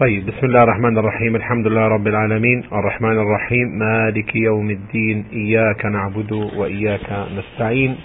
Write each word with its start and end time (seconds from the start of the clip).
طيب 0.00 0.26
بسم 0.26 0.46
الله 0.46 0.62
الرحمن 0.62 0.98
الرحيم 0.98 1.36
الحمد 1.36 1.66
لله 1.66 1.88
رب 1.88 2.06
العالمين 2.06 2.64
الرحمن 2.72 3.18
الرحيم 3.18 3.68
مالك 3.78 4.36
يوم 4.36 4.70
الدين 4.70 5.24
إياك 5.32 5.86
نعبد 5.86 6.32
وإياك 6.32 7.08
نستعين 7.36 7.96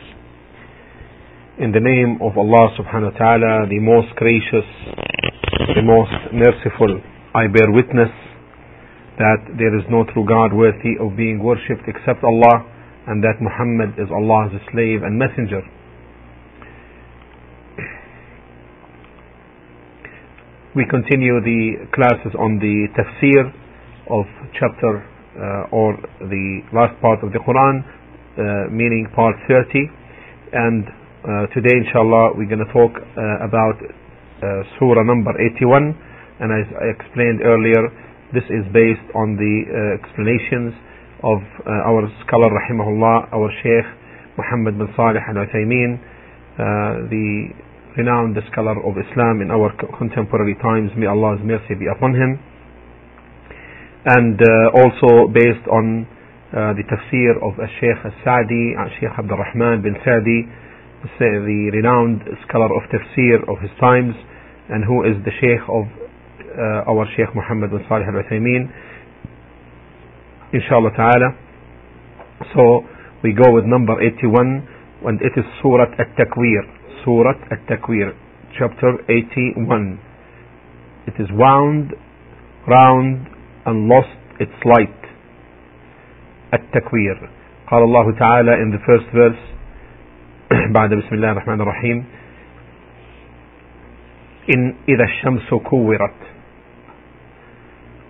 In 1.60 1.72
the 1.74 1.80
name 1.84 2.18
of 2.22 2.38
Allah 2.38 2.72
subhanahu 2.80 3.12
wa 3.12 3.18
ta'ala, 3.20 3.68
the 3.68 3.80
most 3.80 4.08
gracious, 4.16 4.64
the 5.76 5.84
most 5.84 6.16
merciful, 6.32 7.02
I 7.36 7.48
bear 7.48 7.70
witness 7.70 8.10
that 9.20 9.52
there 9.60 9.76
is 9.78 9.84
no 9.92 10.06
true 10.14 10.24
God 10.26 10.54
worthy 10.54 10.96
of 10.98 11.18
being 11.18 11.44
worshipped 11.44 11.84
except 11.92 12.24
Allah 12.24 12.64
and 13.08 13.22
that 13.22 13.44
Muhammad 13.44 14.00
is 14.00 14.08
Allah's 14.10 14.56
slave 14.72 15.04
and 15.04 15.20
messenger. 15.20 15.60
We 20.72 20.88
continue 20.88 21.36
the 21.44 21.84
classes 21.92 22.32
on 22.40 22.56
the 22.56 22.88
tafsir 22.96 23.44
of 24.08 24.24
chapter 24.56 25.04
uh, 25.04 25.68
or 25.76 26.00
the 26.24 26.64
last 26.72 26.96
part 27.04 27.20
of 27.28 27.36
the 27.36 27.44
Quran, 27.44 27.84
uh, 27.84 28.72
meaning 28.72 29.12
part 29.12 29.36
30. 29.52 29.68
And 30.56 30.88
uh, 30.88 31.52
today, 31.52 31.76
inshallah, 31.76 32.40
we're 32.40 32.48
going 32.48 32.64
to 32.64 32.72
talk 32.72 32.96
uh, 32.96 33.44
about 33.44 33.84
uh, 33.84 34.64
surah 34.80 35.04
number 35.04 35.36
81. 35.36 35.92
And 36.40 36.56
as 36.56 36.64
I 36.80 36.88
explained 36.88 37.44
earlier, 37.44 37.92
this 38.32 38.48
is 38.48 38.64
based 38.72 39.12
on 39.12 39.36
the 39.36 39.56
uh, 39.68 40.00
explanations 40.00 40.72
of 41.20 41.44
our 41.68 42.08
scholar, 42.24 42.48
rahimahullah, 42.48 43.28
our 43.36 43.52
Sheikh 43.60 44.40
Muhammad 44.40 44.80
bin 44.80 44.88
Salih 44.96 45.20
al 45.20 45.36
Uthaymeen, 45.36 46.00
the 47.12 47.52
renowned 47.98 48.38
scholar 48.52 48.78
of 48.80 48.96
Islam 48.96 49.42
in 49.42 49.52
our 49.52 49.74
contemporary 49.98 50.56
times. 50.62 50.92
May 50.96 51.08
Allah's 51.08 51.40
mercy 51.44 51.76
be 51.76 51.88
upon 51.92 52.16
him. 52.16 52.40
And 54.06 54.40
uh, 54.42 54.82
also 54.82 55.30
based 55.30 55.68
on 55.70 56.08
uh, 56.52 56.74
the 56.74 56.84
tafsir 56.90 57.38
of 57.40 57.56
Sheikh 57.80 58.02
Al-Sa'di, 58.04 58.76
Sheikh 59.00 59.14
Abdul 59.18 59.38
Rahman 59.38 59.84
bin 59.84 59.96
Sa'di, 60.04 60.50
the 61.20 61.72
renowned 61.74 62.22
scholar 62.48 62.70
of 62.72 62.84
tafsir 62.90 63.42
of 63.50 63.62
his 63.62 63.72
times, 63.80 64.16
and 64.70 64.84
who 64.84 65.04
is 65.04 65.18
the 65.26 65.32
Sheikh 65.40 65.64
of 65.70 65.86
uh, 66.52 66.92
our 66.92 67.06
Sheikh 67.16 67.34
Muhammad 67.36 67.72
bin 67.72 67.86
Salih 67.88 68.06
al-Uthaymeen, 68.10 68.68
inshallah 70.54 70.92
ta'ala. 70.96 71.30
So 72.54 72.84
we 73.24 73.34
go 73.34 73.54
with 73.54 73.66
number 73.66 74.02
81, 74.02 74.68
and 75.06 75.22
it 75.22 75.34
is 75.38 75.46
Surah 75.62 75.94
At-Takwir. 75.98 76.81
Surah 77.04 77.36
At-Takwir, 77.52 78.14
chapter 78.58 78.98
81. 79.10 80.00
It 81.08 81.14
is 81.20 81.28
wound, 81.32 81.94
round, 82.68 83.28
and 83.66 83.88
lost 83.88 84.18
its 84.40 84.54
light. 84.66 85.02
At-Takwir. 86.54 87.30
قال 87.72 87.84
الله 87.84 88.12
تعالى 88.20 88.54
in 88.64 88.72
the 88.72 88.80
first 88.86 89.08
verse 89.16 89.42
بعد 90.78 90.94
بسم 90.94 91.16
الله 91.16 91.32
الرحمن 91.32 91.62
الرحيم 91.62 92.06
إن 94.50 94.74
إذا 94.90 95.04
الشمس 95.04 95.54
كورت 95.54 96.20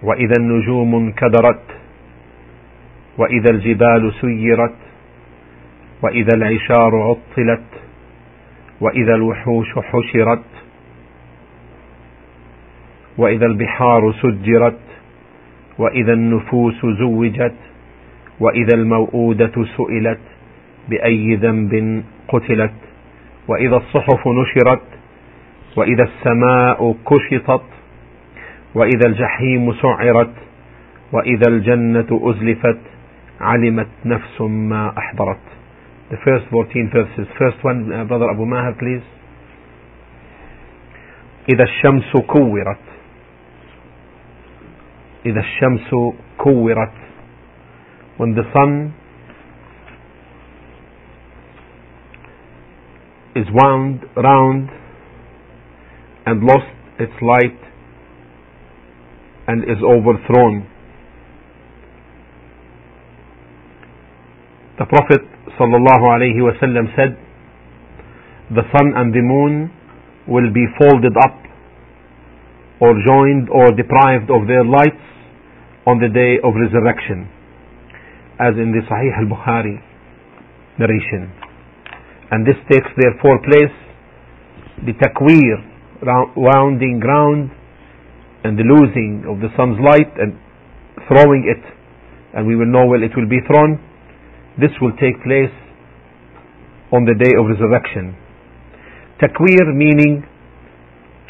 وإذا 0.03 0.33
النجوم 0.39 0.95
انكدرت 0.95 1.63
وإذا 3.17 3.49
الجبال 3.49 4.13
سيرت 4.21 4.75
وإذا 6.01 6.33
العشار 6.37 6.95
عطلت 6.95 7.70
وإذا 8.81 9.15
الوحوش 9.15 9.67
حشرت 9.79 10.43
وإذا 13.17 13.45
البحار 13.45 14.13
سجرت 14.21 14.79
وإذا 15.77 16.13
النفوس 16.13 16.85
زوجت 16.85 17.55
وإذا 18.39 18.75
الموءودة 18.75 19.51
سئلت 19.77 20.19
بأي 20.89 21.35
ذنب 21.35 22.03
قتلت 22.27 22.73
وإذا 23.47 23.75
الصحف 23.77 24.27
نشرت 24.27 24.81
وإذا 25.77 26.03
السماء 26.03 26.95
كشطت 27.05 27.63
وإذا 28.75 29.07
الجحيم 29.07 29.73
سعرت 29.73 30.33
وإذا 31.11 31.47
الجنة 31.47 32.07
أزلفت 32.11 32.79
علمت 33.41 33.87
نفس 34.05 34.41
ما 34.41 34.93
أحضرت. 34.97 35.60
the 36.10 36.16
first 36.24 36.46
14 36.50 36.90
verses. 36.94 37.26
First 37.38 37.58
one, 37.64 37.90
uh, 37.92 38.04
Brother 38.04 38.30
Abu 38.30 38.46
Mahar, 38.46 38.74
please. 38.78 39.02
إذا 41.48 41.62
الشمس 41.64 42.26
كورت 42.26 42.84
إذا 45.26 45.40
الشمس 45.40 45.90
كورت 46.38 46.92
when 48.18 48.34
the 48.34 48.42
sun 48.52 48.94
is 53.36 53.46
wound 53.52 54.00
round 54.16 54.70
and 56.26 56.42
lost 56.42 56.72
its 56.98 57.12
light 57.22 57.60
and 59.46 59.62
is 59.64 59.78
overthrown 59.84 60.66
the 64.81 64.89
prophet 64.89 65.21
wasallam 65.61 66.89
said, 66.97 67.13
the 68.49 68.65
sun 68.73 68.97
and 68.97 69.13
the 69.13 69.21
moon 69.21 69.69
will 70.25 70.49
be 70.49 70.65
folded 70.81 71.13
up 71.21 71.37
or 72.81 72.97
joined 73.05 73.45
or 73.53 73.69
deprived 73.77 74.33
of 74.33 74.49
their 74.49 74.65
lights 74.65 75.05
on 75.85 76.01
the 76.01 76.09
day 76.09 76.41
of 76.41 76.57
resurrection, 76.57 77.29
as 78.41 78.57
in 78.57 78.73
the 78.73 78.81
Sahih 78.89 79.21
al-Bukhari 79.21 79.77
narration. 80.81 81.29
And 82.31 82.41
this 82.41 82.57
takes 82.65 82.89
therefore 82.97 83.37
place 83.45 83.77
the 84.81 84.97
takwir, 84.97 85.61
rounding 86.33 86.97
ground, 86.99 87.51
and 88.43 88.57
the 88.57 88.65
losing 88.65 89.29
of 89.29 89.37
the 89.45 89.53
sun's 89.53 89.77
light 89.77 90.09
and 90.17 90.33
throwing 91.07 91.45
it, 91.45 91.61
and 92.33 92.47
we 92.47 92.55
will 92.55 92.65
know 92.65 92.87
where 92.87 93.03
it 93.03 93.11
will 93.15 93.29
be 93.29 93.45
thrown 93.45 93.90
this 94.59 94.71
will 94.81 94.91
take 94.97 95.15
place 95.23 95.53
on 96.91 97.05
the 97.05 97.15
day 97.15 97.31
of 97.39 97.47
resurrection. 97.47 98.15
Takwir 99.21 99.73
meaning 99.75 100.23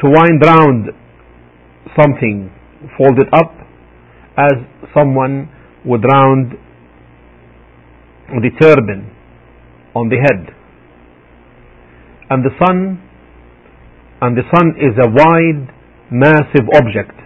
to 0.01 0.09
wind 0.09 0.41
round 0.43 0.85
something, 1.99 2.49
fold 2.97 3.19
it 3.19 3.27
up 3.33 3.53
as 4.37 4.53
someone 4.95 5.49
would 5.85 6.03
round 6.03 6.53
the 8.41 8.49
turban 8.59 9.11
on 9.93 10.09
the 10.09 10.17
head. 10.17 10.55
And 12.29 12.45
the 12.45 12.51
sun, 12.57 13.01
and 14.21 14.37
the 14.37 14.43
sun 14.55 14.73
is 14.79 14.95
a 14.97 15.09
wide, 15.11 15.67
massive 16.09 16.65
object. 16.75 17.17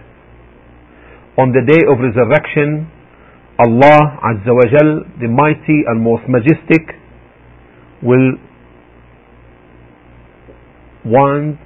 On 1.38 1.52
the 1.52 1.62
day 1.62 1.82
of 1.86 2.00
resurrection, 2.00 2.90
Allah 3.58 4.20
Azza 4.22 4.52
wa 4.52 4.64
Jal, 4.70 5.04
the 5.18 5.28
mighty 5.28 5.84
and 5.86 6.02
most 6.02 6.24
majestic, 6.28 6.82
will 8.02 8.36
wind 11.04 11.58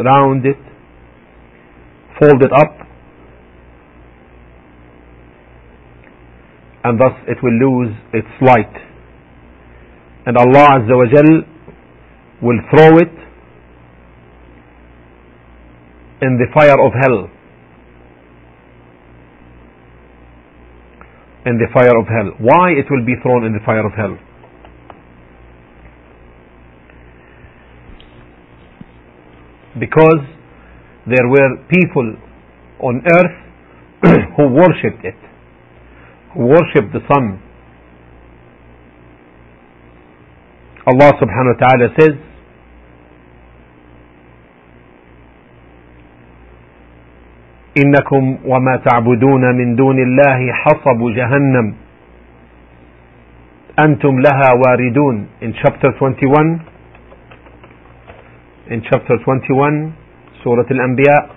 round 0.00 0.44
it, 0.44 0.58
fold 2.18 2.42
it 2.42 2.52
up, 2.52 2.74
and 6.84 6.98
thus 7.00 7.12
it 7.28 7.38
will 7.42 7.54
lose 7.54 7.94
its 8.12 8.28
light. 8.40 8.74
And 10.26 10.36
Allah 10.36 10.80
Azza 10.80 10.96
wa 10.96 11.06
Jal 11.14 11.42
will 12.42 12.60
throw 12.70 12.98
it 12.98 13.14
in 16.22 16.38
the 16.38 16.46
fire 16.52 16.80
of 16.80 16.92
hell. 17.00 17.30
In 21.46 21.58
the 21.58 21.68
fire 21.72 21.94
of 21.96 22.06
hell. 22.10 22.34
Why 22.42 22.74
it 22.74 22.86
will 22.90 23.06
be 23.06 23.14
thrown 23.22 23.44
in 23.46 23.52
the 23.54 23.62
fire 23.64 23.86
of 23.86 23.94
hell? 23.94 24.18
Because 29.78 30.26
there 31.06 31.28
were 31.28 31.62
people 31.70 32.16
on 32.80 33.02
earth 33.06 33.36
who 34.36 34.48
worshipped 34.48 35.04
it, 35.04 35.14
who 36.34 36.46
worshipped 36.46 36.92
the 36.92 37.00
sun. 37.06 37.40
Allah 40.86 41.12
subhanahu 41.14 41.54
wa 41.54 41.68
ta'ala 41.68 41.88
says, 41.98 42.14
إنكم 47.84 48.38
وما 48.44 48.76
تعبدون 48.76 49.54
من 49.54 49.76
دون 49.76 49.98
الله 49.98 50.52
حصب 50.52 51.00
جهنم 51.16 51.74
أنتم 53.78 54.14
لها 54.20 54.48
واردون 54.66 55.26
in 55.42 55.52
chapter 55.62 55.90
21 56.00 56.60
in 58.70 58.80
chapter 58.82 59.16
21 59.24 59.92
سورة 60.44 60.66
الأنبياء 60.70 61.36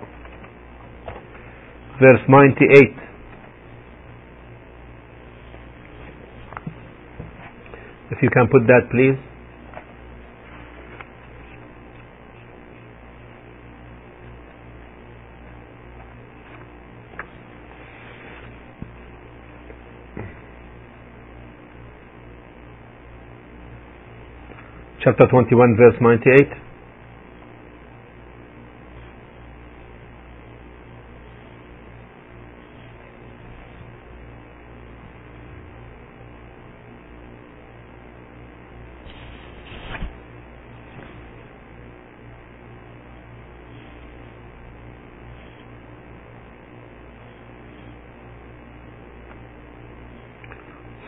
verse 2.00 2.24
98. 2.28 2.96
If 8.10 8.18
you 8.22 8.30
can 8.30 8.48
put 8.48 8.66
that, 8.66 8.88
please. 8.90 9.18
Chapter 25.10 25.26
21, 25.26 25.74
verse 25.76 25.96
98. 26.00 26.46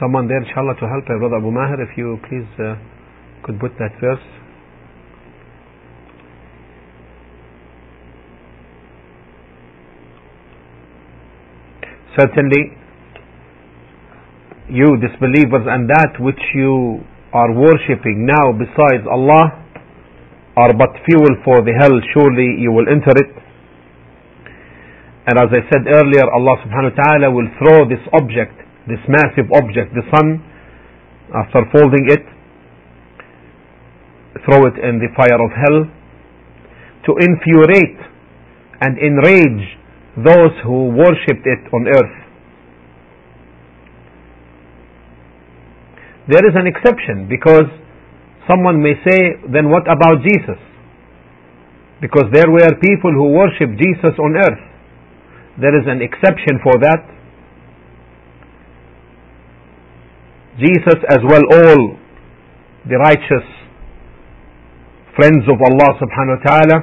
someone 0.00 0.26
there 0.26 0.42
inshallah 0.42 0.74
to 0.80 0.88
help 0.88 1.04
uh, 1.04 1.16
brother 1.18 1.36
Abu 1.36 1.52
Mahir 1.54 1.78
if 1.78 1.96
you 1.96 2.18
please 2.26 2.48
uh, 2.58 2.74
could 3.44 3.58
put 3.60 3.72
that 3.78 3.92
verse 4.00 4.22
certainly 12.18 12.76
you 14.68 14.96
disbelievers 15.00 15.66
and 15.66 15.88
that 15.88 16.20
which 16.20 16.40
you 16.54 17.02
are 17.32 17.52
worshipping 17.52 18.24
now 18.26 18.52
besides 18.52 19.04
Allah 19.10 19.58
are 20.56 20.72
but 20.76 20.92
fuel 21.08 21.32
for 21.44 21.64
the 21.64 21.72
hell. 21.80 21.96
Surely 22.12 22.60
you 22.60 22.70
will 22.72 22.84
enter 22.84 23.12
it. 23.16 23.32
And 25.24 25.40
as 25.40 25.48
I 25.48 25.64
said 25.72 25.88
earlier 25.88 26.28
Allah 26.28 26.60
subhanahu 26.60 26.92
wa 26.92 26.98
ta'ala 27.00 27.28
will 27.32 27.48
throw 27.56 27.88
this 27.88 28.04
object 28.12 28.62
this 28.86 29.02
massive 29.06 29.46
object, 29.54 29.94
the 29.94 30.02
sun, 30.10 30.42
after 31.30 31.62
folding 31.70 32.10
it, 32.10 32.24
throw 34.44 34.66
it 34.66 34.76
in 34.78 34.98
the 34.98 35.10
fire 35.16 35.38
of 35.38 35.50
hell 35.54 35.78
to 37.06 37.10
infuriate 37.18 37.98
and 38.80 38.98
enrage 38.98 39.78
those 40.18 40.54
who 40.64 40.90
worshipped 40.92 41.46
it 41.46 41.62
on 41.72 41.86
earth. 41.88 42.16
There 46.28 46.44
is 46.46 46.54
an 46.54 46.66
exception 46.66 47.26
because 47.28 47.66
someone 48.48 48.82
may 48.82 48.94
say, 49.02 49.18
then 49.50 49.70
what 49.70 49.82
about 49.90 50.22
Jesus? 50.22 50.58
Because 52.00 52.26
there 52.32 52.50
were 52.50 52.74
people 52.82 53.12
who 53.14 53.34
worshipped 53.34 53.78
Jesus 53.78 54.14
on 54.18 54.36
earth. 54.36 54.62
There 55.60 55.74
is 55.78 55.86
an 55.86 56.02
exception 56.02 56.58
for 56.62 56.78
that 56.82 57.02
Jesus 60.58 61.00
as 61.08 61.18
well 61.24 61.42
all 61.50 61.96
the 62.84 62.98
righteous 62.98 63.46
friends 65.15 65.43
of 65.49 65.57
Allah 65.61 65.89
subhanahu 66.01 66.37
wa 66.37 66.43
ta'ala 66.45 66.77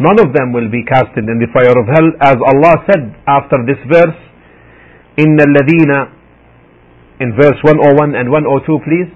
none 0.00 0.18
of 0.24 0.32
them 0.32 0.52
will 0.52 0.68
be 0.70 0.84
casted 0.84 1.28
in 1.28 1.38
the 1.40 1.48
fire 1.52 1.72
of 1.76 1.86
hell 1.88 2.08
as 2.24 2.36
Allah 2.52 2.74
said 2.88 3.04
after 3.28 3.58
this 3.66 3.80
verse 3.88 4.20
إن 5.20 5.36
الذين 5.36 5.92
in 7.20 7.32
verse 7.36 7.58
101 7.64 8.14
and 8.16 8.30
102 8.30 8.78
please 8.86 9.10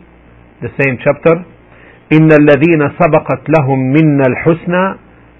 the 0.60 0.68
same 0.80 0.98
chapter 1.04 1.44
إن 2.12 2.28
الذين 2.32 2.82
سبقت 3.00 3.42
لهم 3.58 3.78
منا 3.96 4.24
الحسنى 4.28 4.84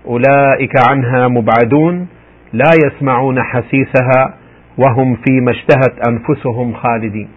أولئك 0.07 0.75
عنها 0.89 1.29
مبعدون 1.29 2.07
لا 2.53 2.71
يسمعون 2.87 3.43
حسيسها 3.43 4.35
وهم 4.79 5.17
فيما 5.29 5.51
اشتهت 5.51 5.95
أنفسهم 6.09 6.75
خالدين 6.75 7.29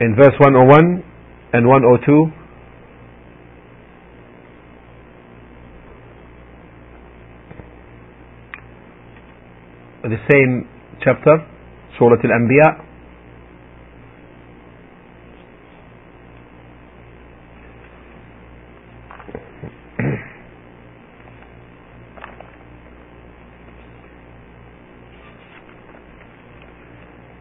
in 0.00 0.14
verse 0.14 0.36
101 0.40 1.02
and 1.52 1.66
102 1.66 2.32
the 10.08 10.18
same 10.30 10.68
chapter 11.02 11.34
Surah 11.98 12.16
Al-Anbiya 12.22 12.86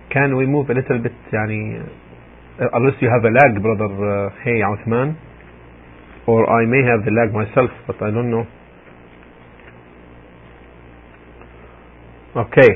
can 0.10 0.36
we 0.38 0.46
move 0.48 0.70
a 0.70 0.74
little 0.74 1.00
bit 1.04 1.14
يعني 1.34 1.82
Uh, 1.82 1.99
unless 2.61 3.01
you 3.01 3.09
have 3.09 3.25
a 3.25 3.33
lag, 3.33 3.63
brother 3.63 3.89
uh, 3.89 4.29
Hey 4.45 4.61
Uthman, 4.61 5.17
or 6.29 6.45
I 6.45 6.67
may 6.67 6.85
have 6.85 7.05
the 7.09 7.11
lag 7.11 7.33
myself, 7.33 7.71
but 7.87 7.97
I 8.05 8.11
don't 8.13 8.31
know. 8.31 8.45
Okay. 12.37 12.69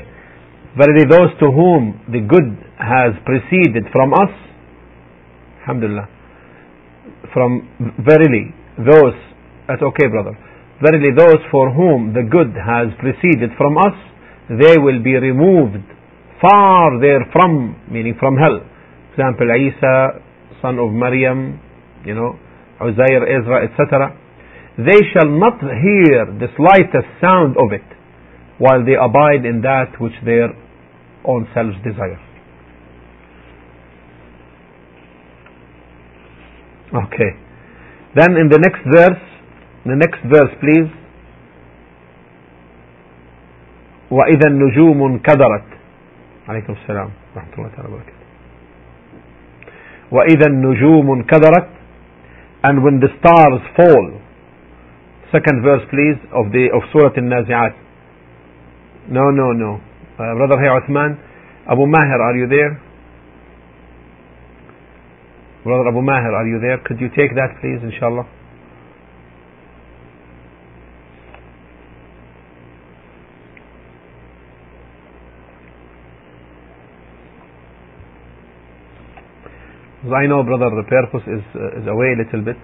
Verily 0.75 1.05
those 1.07 1.31
to 1.39 1.47
whom 1.53 2.01
the 2.11 2.19
good 2.19 2.57
has 2.81 3.13
preceded 3.23 3.85
from 3.93 4.11
us, 4.13 4.33
Alhamdulillah, 5.61 6.09
from 7.31 7.69
verily 8.01 8.51
those, 8.81 9.15
that's 9.69 9.81
okay 9.81 10.07
brother, 10.09 10.35
verily 10.83 11.13
those 11.15 11.39
for 11.51 11.71
whom 11.71 12.11
the 12.11 12.25
good 12.25 12.51
has 12.57 12.91
preceded 12.99 13.51
from 13.55 13.77
us, 13.77 13.95
they 14.49 14.77
will 14.77 15.01
be 15.01 15.13
removed 15.13 15.85
far 16.41 16.99
therefrom, 16.99 17.79
meaning 17.89 18.17
from 18.19 18.35
hell 18.35 18.59
example, 19.14 19.46
Isa, 19.50 20.20
son 20.62 20.78
of 20.78 20.92
Maryam, 20.92 21.60
you 22.04 22.14
know, 22.14 22.38
Uzair, 22.80 23.22
Ezra, 23.28 23.64
etc. 23.68 24.16
They 24.78 25.00
shall 25.12 25.28
not 25.28 25.60
hear 25.60 26.26
the 26.38 26.48
slightest 26.56 27.08
sound 27.20 27.56
of 27.56 27.72
it 27.72 27.84
while 28.58 28.84
they 28.84 28.94
abide 28.94 29.44
in 29.44 29.60
that 29.62 30.00
which 30.00 30.14
their 30.24 30.48
own 31.24 31.48
selves 31.54 31.76
desire. 31.84 32.20
Okay. 36.92 37.30
Then 38.14 38.36
in 38.36 38.48
the 38.48 38.58
next 38.58 38.82
verse, 38.90 39.22
the 39.84 39.96
next 39.96 40.20
verse 40.28 40.52
please. 40.60 40.90
وإذا 44.10 44.48
النجوم 44.48 45.02
انكدرت 45.02 45.68
عليكم 46.48 46.72
السلام 46.72 47.10
ورحمة 47.36 47.54
الله 47.58 47.68
تعالى 47.76 47.88
وبركاته 47.88 48.13
وإذا 50.10 50.46
النجوم 50.46 51.10
انكدرت 51.12 51.68
and 52.64 52.82
when 52.84 53.00
the 53.00 53.08
stars 53.18 53.60
fall 53.76 54.20
second 55.32 55.62
verse 55.62 55.82
please 55.90 56.18
of 56.32 56.50
the 56.52 56.68
of 56.74 56.82
Surah 56.92 57.14
Al-Nazi'at 57.16 57.74
no 59.10 59.30
no 59.30 59.52
no 59.52 59.80
uh, 60.18 60.34
brother 60.36 60.58
here 60.60 60.74
Uthman 60.80 61.16
Abu 61.70 61.86
Mahir 61.86 62.20
are 62.20 62.36
you 62.36 62.46
there 62.48 62.80
brother 65.64 65.88
Abu 65.88 66.00
Mahir 66.02 66.32
are 66.34 66.46
you 66.46 66.58
there 66.60 66.78
could 66.84 67.00
you 67.00 67.08
take 67.08 67.34
that 67.34 67.56
please 67.60 67.80
inshallah 67.82 68.26
I 80.13 80.27
know, 80.27 80.43
brother, 80.43 80.69
the 80.69 80.87
purpose 80.87 81.25
is, 81.27 81.43
uh, 81.55 81.81
is 81.81 81.87
away 81.87 82.13
a 82.13 82.17
little 82.23 82.43
bit. 82.45 82.57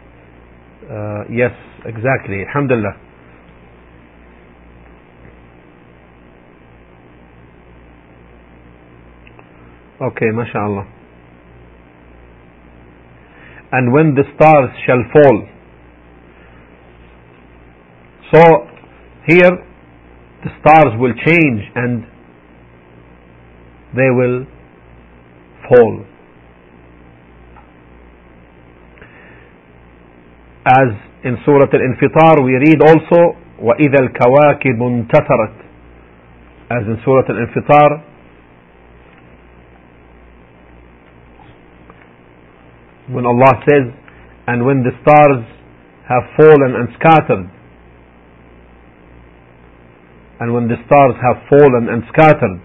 Uh, 0.90 1.24
yes, 1.32 1.52
exactly. 1.86 2.44
Alhamdulillah. 2.48 2.96
Okay, 10.02 10.30
mashallah. 10.34 10.86
And 13.72 13.94
when 13.94 14.16
the 14.16 14.24
stars 14.36 14.70
shall 14.86 15.04
fall. 15.14 15.48
So, 18.34 18.42
here, 19.28 19.52
the 20.44 20.50
stars 20.60 20.94
will 21.00 21.14
change 21.26 21.62
and 21.76 22.04
they 23.96 24.10
will 24.10 24.46
fall. 25.70 26.11
as 30.67 30.91
in 31.25 31.37
Surah 31.45 31.71
Al-Infitar 31.73 32.45
we 32.45 32.53
read 32.59 32.81
also 32.83 33.37
وإذا 33.61 33.99
الكواكب 34.01 34.83
انتثرت 34.83 35.57
as 36.71 36.83
in 36.87 36.99
Surah 37.05 37.25
Al-Infitar 37.29 38.03
when 43.09 43.25
Allah 43.27 43.55
says 43.69 43.87
and 44.47 44.67
when 44.67 44.83
the 44.83 44.91
stars 45.03 45.47
have 46.09 46.25
fallen 46.37 46.75
and 46.75 46.89
scattered 46.99 47.47
and 50.41 50.53
when 50.53 50.69
the 50.69 50.77
stars 50.87 51.15
have 51.23 51.39
fallen 51.49 51.89
and 51.89 52.03
scattered 52.13 52.59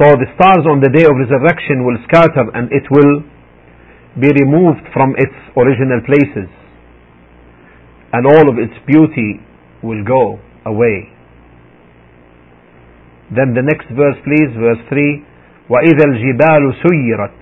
so 0.00 0.04
the 0.16 0.30
stars 0.34 0.64
on 0.64 0.80
the 0.80 0.90
day 0.90 1.04
of 1.04 1.14
resurrection 1.20 1.84
will 1.84 1.98
scatter 2.08 2.46
and 2.54 2.72
it 2.72 2.86
will 2.90 3.20
be 4.18 4.30
removed 4.42 4.82
from 4.96 5.14
its 5.18 5.34
original 5.56 6.00
places 6.08 6.48
and 8.12 8.26
all 8.26 8.48
of 8.48 8.58
its 8.58 8.74
beauty 8.86 9.40
will 9.82 10.04
go 10.04 10.40
away. 10.64 11.12
Then 13.34 13.52
the 13.54 13.62
next 13.62 13.88
verse 13.92 14.16
please, 14.24 14.50
verse 14.56 14.80
3, 14.88 15.24
وَإِذَا 15.68 16.04
الْجِبَالُ 16.08 16.62
سُيِّرَتْ 16.80 17.36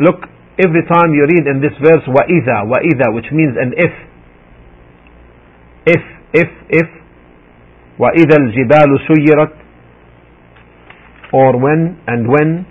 Look, 0.00 0.28
every 0.58 0.84
time 0.84 1.14
you 1.14 1.24
read 1.24 1.46
in 1.46 1.60
this 1.62 1.72
verse 1.80 2.04
وَإِذَا, 2.04 2.68
وَإِذَا, 2.68 3.14
which 3.14 3.30
means 3.32 3.56
an 3.56 3.72
if. 3.76 3.94
If, 5.86 6.02
if, 6.34 6.48
if. 6.68 6.88
وَإِذَا 7.98 8.36
الْجِبَالُ 8.36 8.90
سُيِّرَتْ 9.08 9.64
or 11.34 11.58
when 11.58 11.98
and 12.06 12.30
when 12.30 12.64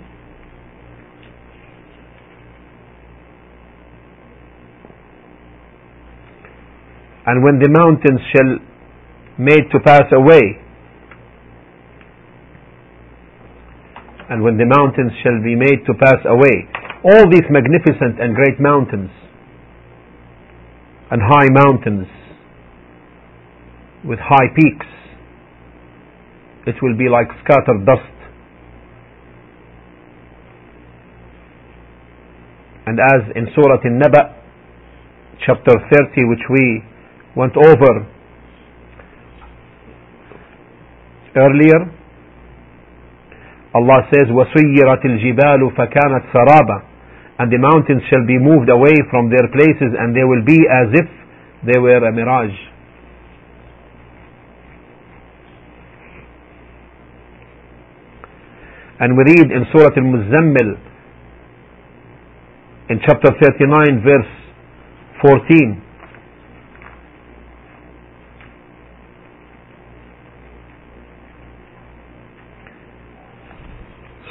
and 7.29 7.43
when 7.43 7.59
the 7.61 7.69
mountains 7.69 8.21
shall 8.33 8.57
be 8.57 9.43
made 9.49 9.65
to 9.71 9.79
pass 9.79 10.09
away 10.11 10.57
and 14.29 14.43
when 14.43 14.57
the 14.57 14.65
mountains 14.65 15.13
shall 15.23 15.39
be 15.43 15.55
made 15.55 15.85
to 15.85 15.93
pass 15.93 16.19
away 16.25 16.67
all 17.05 17.29
these 17.29 17.47
magnificent 17.49 18.19
and 18.19 18.35
great 18.35 18.59
mountains 18.59 19.11
and 21.11 21.21
high 21.21 21.49
mountains 21.53 22.07
with 24.03 24.19
high 24.19 24.49
peaks 24.55 24.89
it 26.69 26.75
will 26.81 26.95
be 26.97 27.09
like 27.09 27.27
scattered 27.43 27.85
dust. 27.85 28.15
And 32.85 32.99
as 32.99 33.21
in 33.35 33.47
Surah 33.55 33.81
An-Naba, 33.83 34.35
chapter 35.45 35.73
30, 35.91 36.25
which 36.25 36.45
we 36.49 36.83
went 37.38 37.56
over 37.56 38.06
earlier, 41.36 41.80
Allah 43.74 44.06
says, 44.14 44.30
وَسُيِّرَتِ 44.30 45.02
الْجِبَالُ 45.02 45.60
فَكَانَتْ 45.74 46.24
سَرَابًا 46.30 46.78
And 47.40 47.50
the 47.50 47.58
mountains 47.58 48.02
shall 48.08 48.24
be 48.24 48.38
moved 48.38 48.70
away 48.70 48.94
from 49.10 49.30
their 49.30 49.48
places 49.50 49.90
and 49.98 50.14
they 50.14 50.22
will 50.22 50.44
be 50.46 50.58
as 50.70 50.94
if 50.94 51.08
they 51.66 51.80
were 51.80 52.06
a 52.06 52.12
mirage. 52.12 52.54
And 59.00 59.16
we 59.18 59.24
read 59.24 59.50
in 59.50 59.66
Surah 59.72 59.90
Al-Muzammil 59.90 60.78
in 62.90 63.00
chapter 63.04 63.32
39 63.42 64.04
verse 64.04 64.32
14 65.20 65.82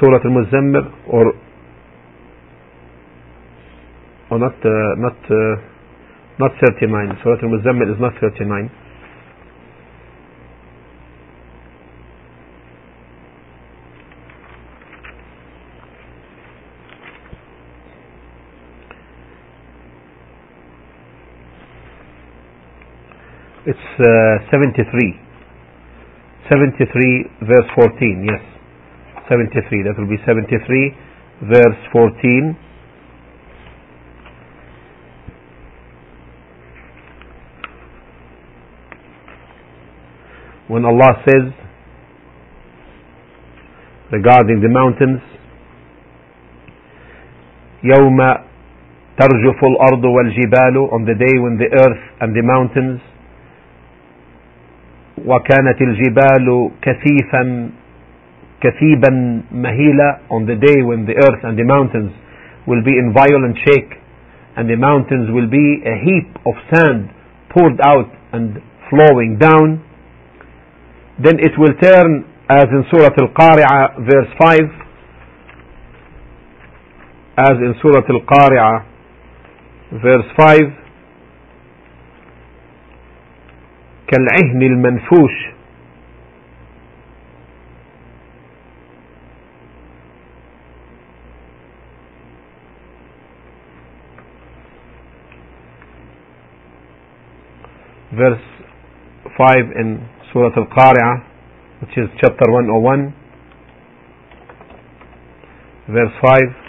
Surah 0.00 0.20
Al-Muzammil 0.24 0.86
or 1.08 1.32
or 4.30 4.38
not 4.38 4.54
uh, 4.64 4.94
not 4.96 5.16
uh, 5.30 5.56
not 6.38 6.52
39 6.64 7.18
Surah 7.22 7.38
Al-Muzammil 7.42 7.92
is 7.92 8.00
not 8.00 8.12
39 8.20 8.70
It's 23.68 24.00
uh, 24.00 24.50
73. 24.50 25.20
73 26.48 27.24
verse 27.44 27.68
14, 27.76 28.24
yes. 28.24 28.57
73, 29.29 29.83
that 29.83 29.95
will 29.97 30.09
be 30.09 30.17
73 30.25 30.95
verse 31.41 31.79
14. 31.91 32.57
When 40.67 40.85
Allah 40.85 41.21
says 41.27 41.51
regarding 44.11 44.61
the 44.61 44.69
mountains, 44.69 45.21
يوم 47.83 48.17
ترجف 49.19 49.59
الأرض 49.63 50.03
والجبال 50.05 50.89
on 50.91 51.05
the 51.05 51.15
day 51.15 51.35
when 51.39 51.57
the 51.57 51.67
earth 51.67 52.03
and 52.21 52.33
the 52.35 52.41
mountains 52.41 53.01
وكانت 55.25 55.81
الجبال 55.81 56.71
كثيفا 56.81 57.69
كثيبا 58.61 59.09
مهيلا 59.51 60.19
on 60.29 60.45
the 60.45 60.55
day 60.55 60.81
when 60.81 61.05
the 61.05 61.15
earth 61.15 61.43
and 61.43 61.57
the 61.57 61.63
mountains 61.63 62.11
will 62.67 62.83
be 62.83 62.91
in 62.91 63.13
violent 63.13 63.57
shake 63.67 63.93
and 64.55 64.69
the 64.69 64.75
mountains 64.77 65.29
will 65.35 65.49
be 65.49 65.81
a 65.85 65.95
heap 66.05 66.29
of 66.45 66.55
sand 66.71 67.09
poured 67.49 67.79
out 67.81 68.09
and 68.31 68.61
flowing 68.89 69.37
down 69.37 69.81
then 71.19 71.35
it 71.39 71.53
will 71.57 71.73
turn 71.81 72.25
as 72.49 72.65
in 72.75 72.83
Surah 72.91 73.13
Al-Qari'ah 73.23 73.97
verse 74.11 74.31
5 74.41 74.59
as 77.37 77.55
in 77.65 77.73
Surah 77.81 78.05
Al-Qari'ah 78.09 78.85
verse 80.03 80.29
5 80.37 80.83
كالعهن 84.07 84.61
المنفوش 84.61 85.53
verse 98.18 98.46
5 99.38 99.78
in 99.80 99.88
Surah 100.32 100.50
Al-Qari'ah 100.56 101.16
which 101.80 101.94
is 101.96 102.08
chapter 102.20 102.50
101 102.50 103.14
verse 105.88 106.14
5 106.20 106.68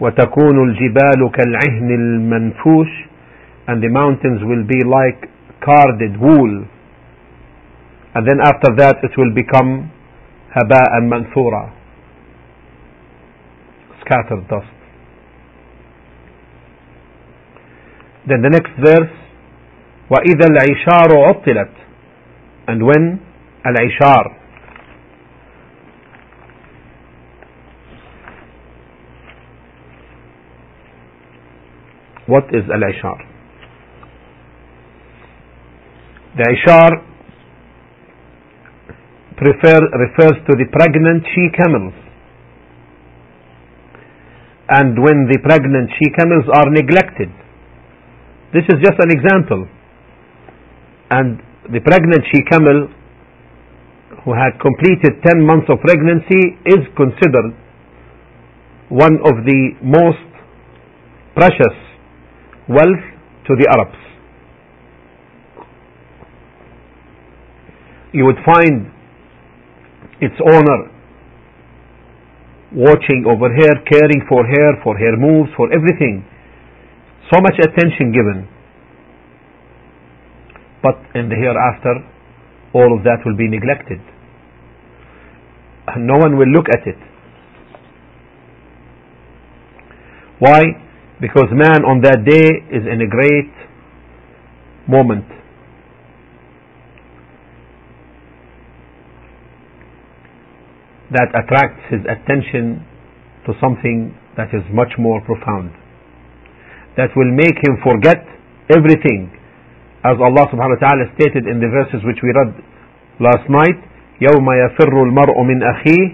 وتكون 0.00 0.56
الجبال 0.68 1.20
كالعهن 1.36 1.90
المنفوش 1.90 2.90
and 3.68 3.82
the 3.82 3.88
mountains 3.88 4.40
will 4.42 4.64
be 4.64 4.80
like 4.84 5.28
carded 5.60 6.16
wool 6.20 6.64
and 8.14 8.22
then 8.26 8.40
after 8.40 8.70
that 8.76 8.96
it 9.02 9.12
will 9.18 9.34
become 9.34 9.90
هباء 10.56 10.92
منثورا 11.00 11.70
scattered 14.00 14.48
dust 14.48 14.79
then 18.27 18.41
the 18.41 18.49
next 18.49 18.73
verse 18.79 19.15
وإذا 20.09 20.47
العشار 20.53 21.09
عطلت 21.27 21.73
and 22.67 22.85
when 22.85 23.19
العشار 23.65 24.45
What 32.27 32.45
is 32.49 32.65
al-ishar? 32.73 33.17
The 36.37 36.45
ishar 36.57 36.91
prefer, 39.37 39.79
refers 39.93 40.35
to 40.49 40.57
the 40.57 40.65
pregnant 40.73 41.23
she 41.35 41.45
camels. 41.55 41.93
And 44.69 44.97
when 44.97 45.29
the 45.29 45.37
pregnant 45.43 45.91
she 46.01 46.09
camels 46.17 46.49
are 46.57 46.69
neglected. 46.71 47.29
this 48.52 48.64
is 48.66 48.82
just 48.82 48.98
an 48.98 49.10
example. 49.10 49.66
And 51.10 51.38
the 51.70 51.80
pregnant 51.80 52.22
she 52.34 52.42
camel 52.50 52.88
who 54.24 54.32
had 54.34 54.58
completed 54.60 55.22
10 55.22 55.46
months 55.46 55.66
of 55.70 55.78
pregnancy 55.80 56.58
is 56.66 56.82
considered 56.96 57.54
one 58.88 59.22
of 59.22 59.46
the 59.46 59.70
most 59.82 60.26
precious 61.34 61.76
wealth 62.68 63.04
to 63.46 63.54
the 63.54 63.66
Arabs. 63.70 63.98
You 68.12 68.24
would 68.26 68.42
find 68.44 68.90
its 70.20 70.34
owner 70.42 70.90
watching 72.74 73.24
over 73.26 73.48
her, 73.48 73.72
caring 73.86 74.26
for 74.28 74.42
her, 74.44 74.82
for 74.82 74.98
her 74.98 75.16
moves, 75.16 75.50
for 75.56 75.72
everything. 75.72 76.24
So 77.30 77.38
much 77.40 77.54
attention 77.62 78.10
given. 78.10 78.48
But 80.82 80.96
in 81.14 81.28
the 81.28 81.36
hereafter, 81.36 82.02
all 82.74 82.96
of 82.96 83.04
that 83.04 83.18
will 83.24 83.36
be 83.36 83.46
neglected. 83.48 84.00
No 85.96 86.18
one 86.18 86.36
will 86.38 86.48
look 86.48 86.66
at 86.72 86.86
it. 86.86 86.98
Why? 90.40 90.62
Because 91.20 91.48
man 91.52 91.84
on 91.84 92.00
that 92.02 92.24
day 92.24 92.48
is 92.74 92.82
in 92.86 93.00
a 93.02 93.06
great 93.06 93.52
moment. 94.88 95.26
That 101.12 101.28
attracts 101.34 101.82
his 101.90 102.00
attention 102.06 102.86
to 103.46 103.52
something 103.60 104.16
that 104.36 104.48
is 104.54 104.62
much 104.72 104.92
more 104.98 105.20
profound 105.20 105.72
That 106.97 107.11
will 107.15 107.31
make 107.31 107.57
him 107.59 107.75
forget 107.83 108.23
everything. 108.71 109.29
As 110.05 110.15
Allah 110.21 110.47
subhanahu 110.47 110.79
wa 110.79 110.83
ta'ala 110.87 111.03
stated 111.19 111.43
in 111.49 111.59
the 111.59 111.67
verses 111.67 111.99
which 112.05 112.21
we 112.23 112.31
read 112.31 112.55
last 113.19 113.49
night, 113.49 113.79
يوم 114.21 114.47
يفر 114.51 115.03
المرء 115.03 115.41
من 115.43 115.63
أخيه 115.63 116.05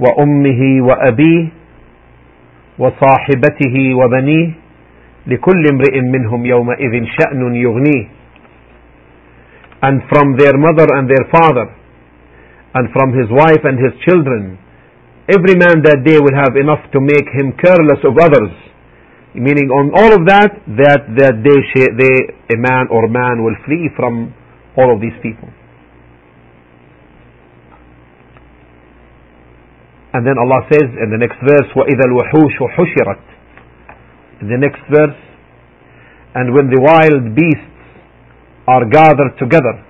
وأمه 0.00 0.86
وأبيه 0.86 1.48
وصاحبته 2.78 3.94
وبنيه 3.94 4.50
لكل 5.26 5.62
امرئ 5.72 6.00
منهم 6.00 6.46
يومئذ 6.46 7.04
شأن 7.18 7.54
يغنيه 7.54 8.04
and 9.82 10.02
from 10.12 10.36
their 10.36 10.56
mother 10.56 10.86
and 10.94 11.08
their 11.08 11.24
father 11.32 11.66
and 12.74 12.88
from 12.92 13.12
his 13.18 13.28
wife 13.32 13.64
and 13.64 13.76
his 13.80 13.92
children 14.06 14.58
every 15.28 15.56
man 15.56 15.82
that 15.82 16.04
day 16.04 16.18
will 16.20 16.36
have 16.36 16.54
enough 16.56 16.84
to 16.92 17.00
make 17.00 17.26
him 17.38 17.52
careless 17.58 18.00
of 18.04 18.14
others 18.20 18.52
meaning 19.34 19.70
on 19.70 19.94
all 19.94 20.12
of 20.12 20.26
that 20.26 20.50
that 20.74 21.00
that 21.16 21.34
day 21.42 21.60
they, 21.98 22.14
a 22.54 22.58
man 22.58 22.90
or 22.90 23.06
man 23.08 23.42
will 23.44 23.56
flee 23.64 23.88
from 23.94 24.34
all 24.76 24.94
of 24.94 25.00
these 25.00 25.14
people 25.22 25.48
And 30.12 30.26
then 30.26 30.34
Allah 30.38 30.66
says 30.66 30.90
in 30.90 31.08
the 31.10 31.18
next 31.18 31.38
verse, 31.38 31.70
وَإِذَا 31.70 32.04
الْوُحُوشُ 32.10 32.56
حُشِرَتْ 32.74 33.22
In 34.42 34.48
the 34.48 34.58
next 34.58 34.82
verse, 34.90 35.18
and 36.34 36.54
when 36.54 36.66
the 36.66 36.80
wild 36.82 37.34
beasts 37.34 37.70
are 38.66 38.84
gathered 38.90 39.38
together, 39.38 39.86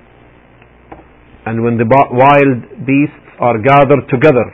and 1.46 1.64
when 1.64 1.78
the 1.78 1.88
wild 1.88 2.84
beasts 2.84 3.16
are 3.40 3.56
gathered 3.64 4.08
together, 4.12 4.44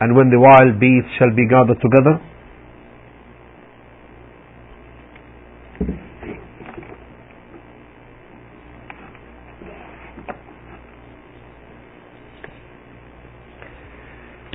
and 0.00 0.16
when 0.16 0.30
the 0.30 0.40
wild 0.40 0.80
beasts 0.80 1.10
shall 1.18 1.34
be 1.34 1.46
gathered 1.46 1.80
together 1.80 2.18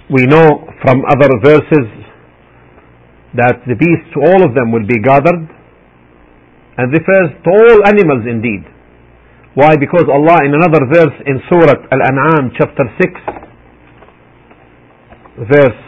we 0.09 0.25
know 0.27 0.63
from 0.81 1.03
other 1.11 1.29
verses 1.43 1.87
that 3.35 3.59
the 3.67 3.75
beasts 3.75 4.15
all 4.15 4.47
of 4.47 4.55
them 4.55 4.71
will 4.71 4.87
be 4.87 4.99
gathered. 5.03 5.51
And 6.77 6.91
refers 6.91 7.31
to 7.43 7.49
all 7.51 7.79
animals 7.87 8.27
indeed. 8.27 8.67
Why? 9.55 9.79
Because 9.79 10.07
Allah 10.11 10.43
in 10.43 10.51
another 10.51 10.83
verse 10.91 11.15
in 11.23 11.39
Surah 11.47 11.87
Al-An'am 11.87 12.51
chapter 12.59 12.83
6 12.99 13.44
verse 15.37 15.83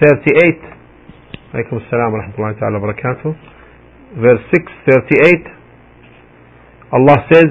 38 0.00 0.58
عليكم 1.54 1.76
السلام 1.76 2.12
ورحمة 2.12 2.34
الله 2.38 2.52
تعالى 2.52 2.76
وبركاته 2.76 3.34
verse 4.16 4.42
6 4.54 4.64
38 4.86 5.44
Allah 6.92 7.18
says 7.32 7.50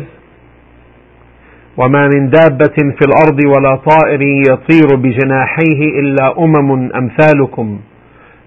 وما 1.77 2.07
من 2.07 2.29
دابة 2.29 2.75
في 2.97 3.03
الأرض 3.05 3.39
ولا 3.45 3.75
طائر 3.75 4.21
يطير 4.21 4.95
بجناحيه 4.95 5.81
إلا 5.99 6.33
أمم 6.39 6.91
أمثالكم 6.91 7.79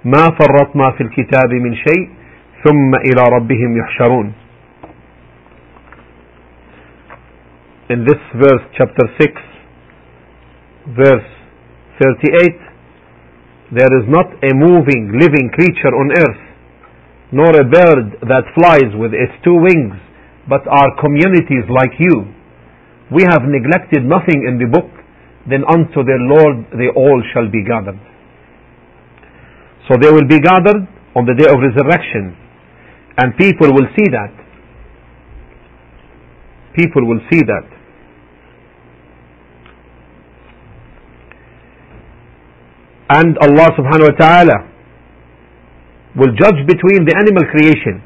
ما 0.05 0.24
فرطنا 0.40 0.90
في 0.90 1.00
الكتاب 1.03 1.50
من 1.53 1.74
شيء 1.74 2.09
ثم 2.64 2.94
إلى 2.94 3.22
ربهم 3.37 3.76
يحشرون 3.76 4.33
In 7.90 8.05
this 8.05 8.22
verse, 8.35 8.62
chapter 8.79 9.07
6, 9.18 9.35
verse 10.94 11.39
38 12.00 13.76
There 13.76 13.92
is 14.00 14.08
not 14.08 14.26
a 14.40 14.56
moving, 14.56 15.14
living 15.20 15.52
creature 15.52 15.92
on 15.92 16.08
earth, 16.16 16.42
nor 17.30 17.52
a 17.54 17.68
bird 17.68 18.18
that 18.26 18.50
flies 18.56 18.90
with 18.96 19.12
its 19.12 19.36
two 19.44 19.54
wings, 19.54 19.94
but 20.48 20.66
are 20.66 20.98
communities 20.98 21.68
like 21.68 21.92
you. 22.00 22.26
We 23.12 23.22
have 23.28 23.46
neglected 23.46 24.02
nothing 24.02 24.48
in 24.48 24.58
the 24.58 24.66
book, 24.66 24.90
then 25.46 25.62
unto 25.68 26.02
their 26.02 26.18
Lord 26.18 26.72
they 26.74 26.88
all 26.88 27.22
shall 27.30 27.46
be 27.46 27.62
gathered. 27.62 28.00
So 29.86 29.94
they 30.00 30.10
will 30.10 30.26
be 30.26 30.40
gathered 30.40 30.88
on 31.14 31.26
the 31.28 31.36
day 31.36 31.46
of 31.46 31.60
resurrection, 31.60 32.34
and 33.20 33.36
people 33.36 33.70
will 33.70 33.86
see 33.94 34.08
that. 34.10 34.34
People 36.74 37.06
will 37.06 37.20
see 37.30 37.42
that. 37.44 37.79
And 43.10 43.34
Allah 43.42 43.68
subhanahu 43.74 44.06
wa 44.06 44.16
ta'ala 44.22 44.58
will 46.14 46.30
judge 46.38 46.62
between 46.66 47.02
the 47.02 47.14
animal 47.18 47.42
creation 47.50 47.98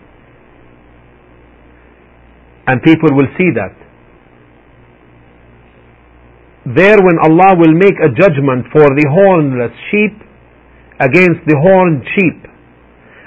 and 2.66 2.80
people 2.80 3.12
will 3.12 3.28
see 3.36 3.52
that. 3.52 3.76
There 6.64 6.96
when 6.96 7.20
Allah 7.20 7.60
will 7.60 7.76
make 7.76 8.00
a 8.00 8.08
judgment 8.16 8.72
for 8.72 8.88
the 8.96 9.04
hornless 9.12 9.76
sheep 9.92 10.16
against 10.96 11.44
the 11.44 11.56
horned 11.60 12.00
sheep 12.16 12.40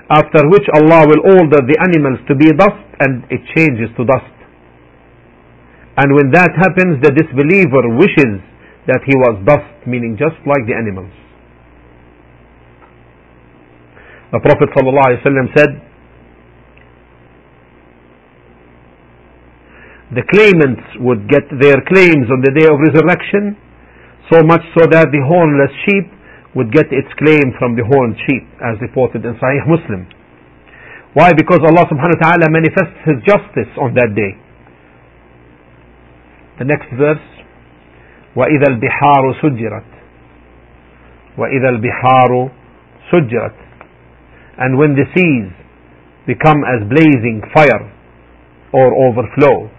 after 0.09 0.49
which 0.49 0.65
Allah 0.73 1.05
will 1.05 1.21
order 1.37 1.61
the 1.61 1.77
animals 1.77 2.25
to 2.25 2.33
be 2.33 2.49
dust 2.57 2.81
and 3.05 3.21
it 3.29 3.45
changes 3.53 3.93
to 4.01 4.05
dust. 4.09 4.33
And 6.01 6.09
when 6.17 6.33
that 6.33 6.57
happens 6.57 7.05
the 7.05 7.13
disbeliever 7.13 7.93
wishes 8.01 8.41
that 8.89 9.05
he 9.05 9.13
was 9.13 9.45
dust 9.45 9.85
meaning 9.85 10.17
just 10.17 10.41
like 10.49 10.65
the 10.65 10.73
animals 10.73 11.13
The 14.36 14.40
Prophet 14.40 14.72
ﷺ 14.72 15.56
said, 15.56 15.70
the 20.12 20.24
claimants 20.28 20.84
would 21.00 21.28
get 21.28 21.44
their 21.60 21.80
claims 21.88 22.28
on 22.28 22.40
the 22.44 22.52
day 22.52 22.68
of 22.68 22.76
resurrection, 22.80 23.56
so 24.32 24.44
much 24.44 24.60
so 24.76 24.84
that 24.92 25.08
the 25.08 25.20
hornless 25.24 25.72
sheep 25.84 26.08
would 26.54 26.72
get 26.72 26.92
its 26.92 27.08
claim 27.16 27.52
from 27.58 27.76
the 27.76 27.84
horned 27.84 28.16
sheep, 28.28 28.44
as 28.60 28.76
reported 28.80 29.24
in 29.24 29.32
Sahih 29.40 29.64
Muslim. 29.64 30.04
Why? 31.12 31.32
Because 31.36 31.60
Allah 31.64 31.88
subhanahu 31.88 32.20
wa 32.20 32.24
ta'ala 32.28 32.48
manifests 32.52 33.00
His 33.04 33.20
justice 33.24 33.72
on 33.80 33.92
that 33.96 34.12
day. 34.16 34.36
The 36.60 36.64
next 36.68 36.88
verse, 36.96 37.24
وَإِذَا 38.36 38.76
الْبِحَارُ 38.76 39.24
سُجِّرَتْ 39.44 39.90
وَإِذَا 41.36 41.68
الْبِحَارُ 41.68 42.50
سُجِّرَتْ 43.12 43.65
and 44.57 44.77
when 44.77 44.95
the 44.95 45.05
seas 45.15 45.53
become 46.25 46.63
as 46.65 46.87
blazing 46.89 47.41
fire 47.53 47.93
or 48.73 48.93
overflow. 48.93 49.69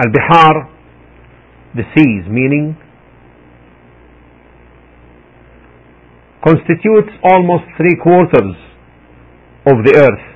Al-Bihar, 0.00 0.70
the 1.74 1.82
seas, 1.94 2.24
meaning 2.30 2.76
constitutes 6.48 7.12
almost 7.22 7.64
three 7.76 7.96
quarters 8.00 8.56
of 9.68 9.84
the 9.84 9.92
earth, 10.00 10.26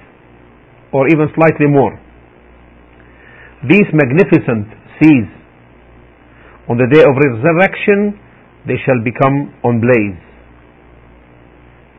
or 0.92 1.09
even 1.09 1.27
slightly 1.35 1.66
more. 1.66 1.96
These 3.64 3.88
magnificent 3.96 4.68
seas, 5.01 5.29
on 6.68 6.77
the 6.77 6.85
day 6.92 7.01
of 7.01 7.16
resurrection, 7.16 8.20
they 8.66 8.77
shall 8.85 9.01
become 9.03 9.57
on 9.64 9.81
blaze. 9.81 10.20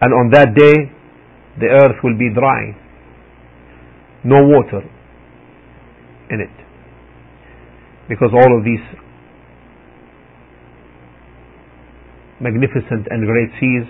And 0.02 0.14
on 0.14 0.30
that 0.32 0.54
day, 0.54 0.94
the 1.60 1.74
earth 1.74 1.98
will 2.04 2.18
be 2.18 2.30
dry, 2.34 2.78
no 4.24 4.46
water 4.46 4.82
in 6.30 6.40
it. 6.40 6.54
Because 8.10 8.30
all 8.32 8.58
of 8.58 8.64
these 8.64 8.84
magnificent 12.42 13.08
and 13.10 13.26
great 13.26 13.50
seas 13.60 13.88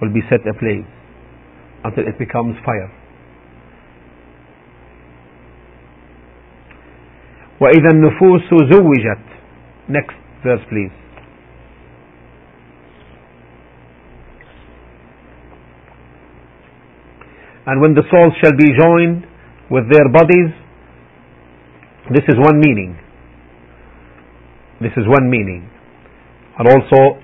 will 0.00 0.12
be 0.12 0.20
set 0.28 0.40
ablaze 0.46 0.86
until 1.84 2.04
it 2.08 2.18
becomes 2.18 2.56
fire. 2.64 2.90
وإذا 7.60 7.90
النفوس 7.92 8.50
زوجت 8.50 9.24
next 9.88 10.16
verse 10.42 10.64
please 10.68 10.90
and 17.66 17.80
when 17.80 17.94
the 17.94 18.02
souls 18.10 18.32
shall 18.42 18.56
be 18.58 18.68
joined 18.78 19.24
with 19.70 19.84
their 19.92 20.08
bodies 20.12 20.50
this 22.10 22.24
is 22.28 22.36
one 22.36 22.58
meaning 22.60 22.98
this 24.80 24.92
is 24.96 25.06
one 25.06 25.30
meaning 25.30 25.70
and 26.58 26.68
also 26.68 27.18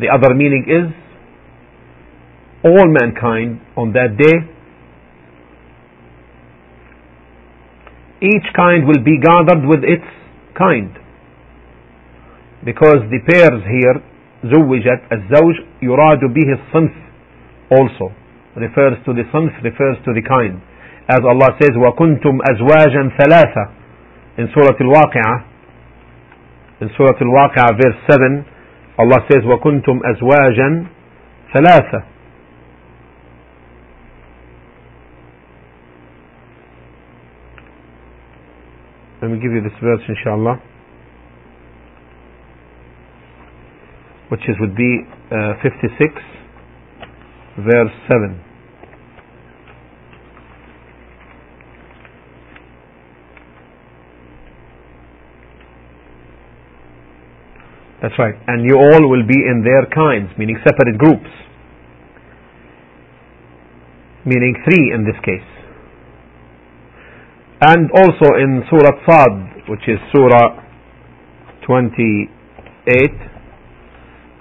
the 0.00 0.08
other 0.12 0.34
meaning 0.34 0.64
is 0.68 0.92
all 2.64 2.88
mankind 2.88 3.60
on 3.76 3.92
that 3.92 4.16
day 4.16 4.36
each 8.20 8.48
kind 8.56 8.86
will 8.86 9.02
be 9.04 9.18
gathered 9.20 9.64
with 9.66 9.84
its 9.84 10.08
kind 10.56 10.90
because 12.64 13.00
the 13.10 13.20
pairs 13.28 13.62
here 13.64 14.02
زوجت 14.44 15.00
الزوج 15.12 15.54
يراد 15.82 16.20
به 16.20 16.52
الصنف 16.52 16.92
also 17.70 18.12
refers 18.56 18.96
to 19.04 19.12
the 19.12 19.24
صنف 19.32 19.52
refers 19.62 19.96
to 20.04 20.12
the 20.14 20.22
kind 20.22 20.60
as 21.08 21.20
Allah 21.24 21.56
says 21.60 21.76
وكنتم 21.76 22.38
أزواجا 22.50 23.10
ثلاثة 23.18 23.68
in 24.38 24.48
Surah 24.54 24.76
Al-Waqi'ah 24.80 25.36
in 26.82 26.88
Surah 26.96 27.16
Al-Waqi'ah 27.20 27.76
verse 27.82 27.98
7 28.10 28.44
Allah 29.01 29.19
says 29.31 29.43
وكنتم 29.45 29.99
أزواجا 30.05 30.85
ثلاثة 31.53 32.03
Let 39.21 39.29
me 39.29 39.37
give 39.37 39.51
you 39.51 39.61
this 39.61 39.77
verse 39.83 40.01
inshallah 40.09 40.57
which 44.29 44.41
is 44.47 44.55
would 44.59 44.75
be 44.75 45.01
uh, 45.31 45.53
56 45.61 46.13
verse 47.57 47.91
7 48.07 48.50
That's 58.01 58.17
right. 58.17 58.33
And 58.47 58.65
you 58.65 58.75
all 58.75 59.09
will 59.09 59.25
be 59.27 59.37
in 59.37 59.63
their 59.63 59.85
kinds, 59.93 60.31
meaning 60.37 60.57
separate 60.65 60.97
groups. 60.97 61.29
Meaning 64.25 64.55
three 64.65 64.91
in 64.93 65.05
this 65.05 65.19
case. 65.23 65.45
And 67.61 67.91
also 67.93 68.33
in 68.41 68.63
Surah 68.69 68.97
Sad, 69.05 69.69
which 69.69 69.87
is 69.87 69.99
Surah 70.11 70.65
28, 71.67 73.11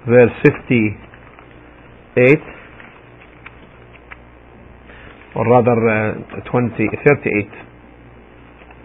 verse 0.09 0.33
58, 0.42 2.38
or 5.37 5.44
rather 5.49 5.77
uh, 5.77 6.14
20, 6.51 6.88
38, 7.05 7.53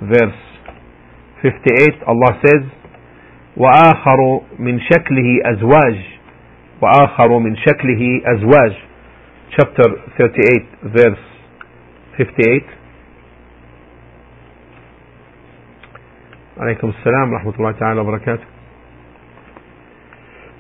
verse 0.04 0.40
58, 1.42 2.04
Allah 2.08 2.42
says, 2.46 2.85
وآخر 3.58 4.42
من 4.60 4.80
شكله 4.80 5.40
أزواج 5.46 5.98
وآخر 6.82 7.40
من 7.40 7.56
شكله 7.56 8.22
أزواج 8.26 8.74
chapter 9.58 9.90
38 10.18 10.66
verse 10.84 11.26
58 12.18 12.62
عليكم 16.58 16.90
السلام 16.90 17.34
ورحمة 17.34 17.54
الله 17.60 17.72
تعالى 17.72 18.00
وبركاته 18.02 18.46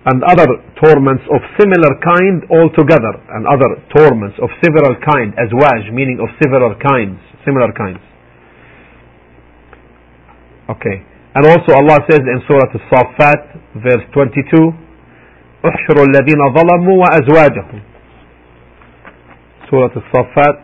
and 0.07 0.21
other 0.23 0.47
torments 0.85 1.23
of 1.33 1.41
similar 1.59 1.93
kind 1.97 2.45
altogether 2.51 3.13
and 3.35 3.47
other 3.47 3.71
torments 3.97 4.37
of 4.39 4.49
several 4.63 4.93
kind 5.01 5.33
azwaj 5.33 5.91
meaning 5.91 6.19
of 6.21 6.29
several 6.43 6.75
kinds 6.91 7.19
similar 7.45 7.71
kinds 7.73 7.99
okay 10.69 11.01
And 11.35 11.45
also 11.45 11.73
Allah 11.75 11.99
says 12.09 12.19
in 12.23 12.39
Surah 12.47 12.71
Al-Saffat, 12.71 13.59
verse 13.83 14.05
22, 14.13 14.73
احشروا 15.65 16.05
الذين 16.05 16.41
ظلموا 16.53 16.95
وأزواجهم. 17.03 17.81
Surah 19.69 19.91
Al-Saffat, 19.95 20.57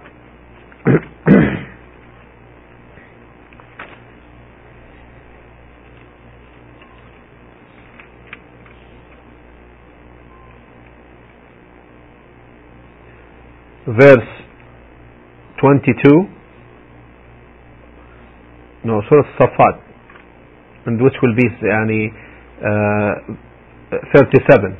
verse 13.87 14.31
22 15.59 16.27
no 18.83 19.01
Surah 19.09 19.25
Al-Saffat 19.27 19.90
and 20.86 21.02
which 21.02 21.14
will 21.22 21.34
be 21.34 21.46
يعني 21.62 22.12
uh, 22.62 23.36
37 24.14 24.76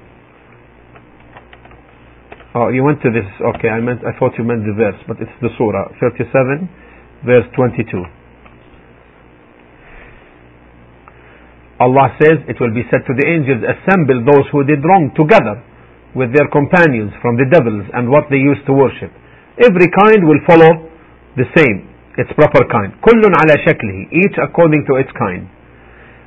oh 2.55 2.69
you 2.69 2.83
went 2.83 3.01
to 3.03 3.11
this 3.11 3.27
okay 3.55 3.69
I 3.69 3.81
meant 3.81 4.01
I 4.05 4.13
thought 4.19 4.33
you 4.39 4.45
meant 4.45 4.65
the 4.65 4.75
verse 4.75 4.99
but 5.07 5.21
it's 5.21 5.37
the 5.43 5.51
surah 5.59 5.93
37 6.01 6.69
verse 7.25 7.47
22 7.55 8.05
Allah 11.79 12.09
says 12.17 12.41
it 12.49 12.57
will 12.57 12.73
be 12.73 12.83
said 12.89 13.05
to 13.05 13.13
the 13.13 13.27
angels 13.29 13.61
assemble 13.61 14.25
those 14.25 14.49
who 14.49 14.65
did 14.65 14.81
wrong 14.81 15.13
together 15.13 15.61
with 16.17 16.33
their 16.33 16.49
companions 16.49 17.13
from 17.21 17.37
the 17.37 17.45
devils 17.53 17.85
and 17.93 18.09
what 18.09 18.25
they 18.33 18.41
used 18.41 18.65
to 18.65 18.73
worship 18.73 19.13
every 19.61 19.89
kind 19.93 20.25
will 20.25 20.41
follow 20.49 20.89
the 21.37 21.45
same 21.53 21.85
its 22.17 22.33
proper 22.33 22.65
kind 22.73 22.97
كل 23.05 23.21
على 23.21 23.55
شكله 23.69 24.09
each 24.13 24.37
according 24.41 24.83
to 24.89 24.97
its 24.97 25.13
kind 25.13 25.45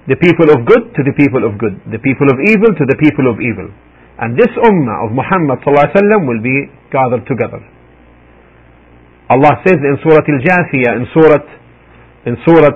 the 0.07 0.17
people 0.17 0.49
of 0.49 0.65
good 0.65 0.89
to 0.97 1.01
the 1.05 1.13
people 1.13 1.45
of 1.45 1.59
good, 1.61 1.77
the 1.91 2.01
people 2.01 2.27
of 2.33 2.37
evil 2.41 2.73
to 2.73 2.85
the 2.89 2.97
people 2.97 3.29
of 3.29 3.37
evil. 3.37 3.69
And 4.19 4.35
this 4.35 4.49
ummah 4.57 5.05
of 5.05 5.15
Muhammad 5.15 5.61
will 5.63 6.41
be 6.41 6.67
gathered 6.91 7.23
together. 7.29 7.61
Allah 9.29 9.61
says 9.61 9.77
in 9.77 9.95
Surah 10.01 10.25
Al-Jathiyah, 10.25 10.91
in 10.97 11.05
Surah, 11.13 11.45
in 12.25 12.35
Surah 12.43 12.75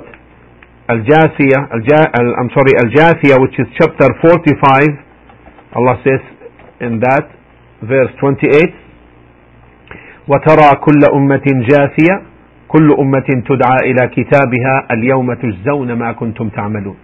Al-Jathiyah, 0.93 1.61
Al 1.73 2.27
I'm 2.37 2.51
sorry, 2.53 2.77
Al-Jathiyah, 2.77 3.41
which 3.41 3.57
is 3.57 3.67
chapter 3.81 4.07
45, 4.21 5.75
Allah 5.75 5.97
says 6.05 6.21
in 6.79 7.01
that, 7.01 7.25
verse 7.81 8.13
28, 8.21 8.83
وترى 10.27 10.69
كل 10.79 11.01
أمة 11.13 11.45
جاثية 11.69 12.21
كل 12.67 12.87
أمة 12.99 13.29
تدعى 13.49 13.91
إلى 13.91 14.07
كتابها 14.07 14.87
اليوم 14.91 15.33
تجزون 15.33 15.93
ما 15.93 16.11
كنتم 16.11 16.49
تعملون 16.49 16.95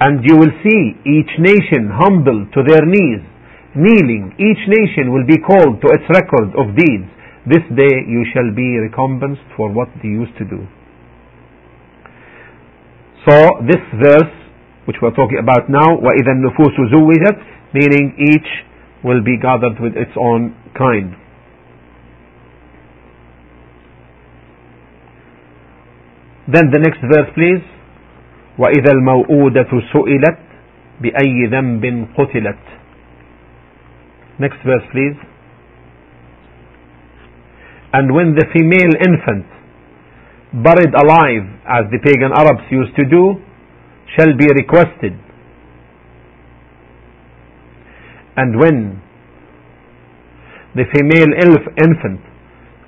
and 0.00 0.20
you 0.24 0.36
will 0.36 0.52
see 0.60 0.80
each 1.08 1.32
nation 1.40 1.88
humble 1.88 2.44
to 2.52 2.60
their 2.68 2.84
knees, 2.84 3.24
kneeling. 3.74 4.36
Each 4.36 4.62
nation 4.68 5.12
will 5.12 5.24
be 5.24 5.40
called 5.40 5.80
to 5.80 5.88
its 5.92 6.04
record 6.12 6.52
of 6.56 6.76
deeds. 6.76 7.08
This 7.48 7.64
day 7.72 8.04
you 8.04 8.26
shall 8.34 8.52
be 8.52 8.76
recompensed 8.76 9.46
for 9.56 9.72
what 9.72 9.88
they 10.02 10.08
used 10.08 10.36
to 10.38 10.44
do. 10.44 10.66
So 13.24 13.62
this 13.64 13.82
verse, 14.02 14.34
which 14.84 14.96
we're 15.00 15.14
talking 15.14 15.38
about 15.40 15.70
now, 15.70 15.96
وَإِذَا 15.98 16.30
النُّفُوسُ 16.30 16.76
زُوِّجَتْ, 16.92 17.38
meaning 17.74 18.14
each 18.20 18.50
will 19.02 19.22
be 19.22 19.38
gathered 19.40 19.80
with 19.80 19.96
its 19.96 20.12
own 20.18 20.54
kind. 20.76 21.14
Then 26.46 26.70
the 26.70 26.78
next 26.78 27.00
verse 27.02 27.30
please. 27.34 27.64
وإذا 28.61 28.91
الموءودة 28.93 29.71
سئلت 29.93 30.39
بأي 31.01 31.45
ذنب 31.53 32.07
قتلت 32.17 32.63
Next 34.39 34.57
verse, 34.65 34.85
please. 34.91 35.17
And 37.93 38.13
when 38.15 38.33
the 38.33 38.45
female 38.53 38.93
infant 39.07 39.45
buried 40.53 40.93
alive, 40.95 41.45
as 41.67 41.91
the 41.91 41.99
pagan 42.01 42.31
Arabs 42.33 42.65
used 42.71 42.95
to 42.95 43.05
do, 43.05 43.35
shall 44.17 44.33
be 44.35 44.47
requested. 44.55 45.13
And 48.35 48.57
when 48.57 49.01
the 50.73 50.85
female 50.89 51.31
infant 51.85 52.21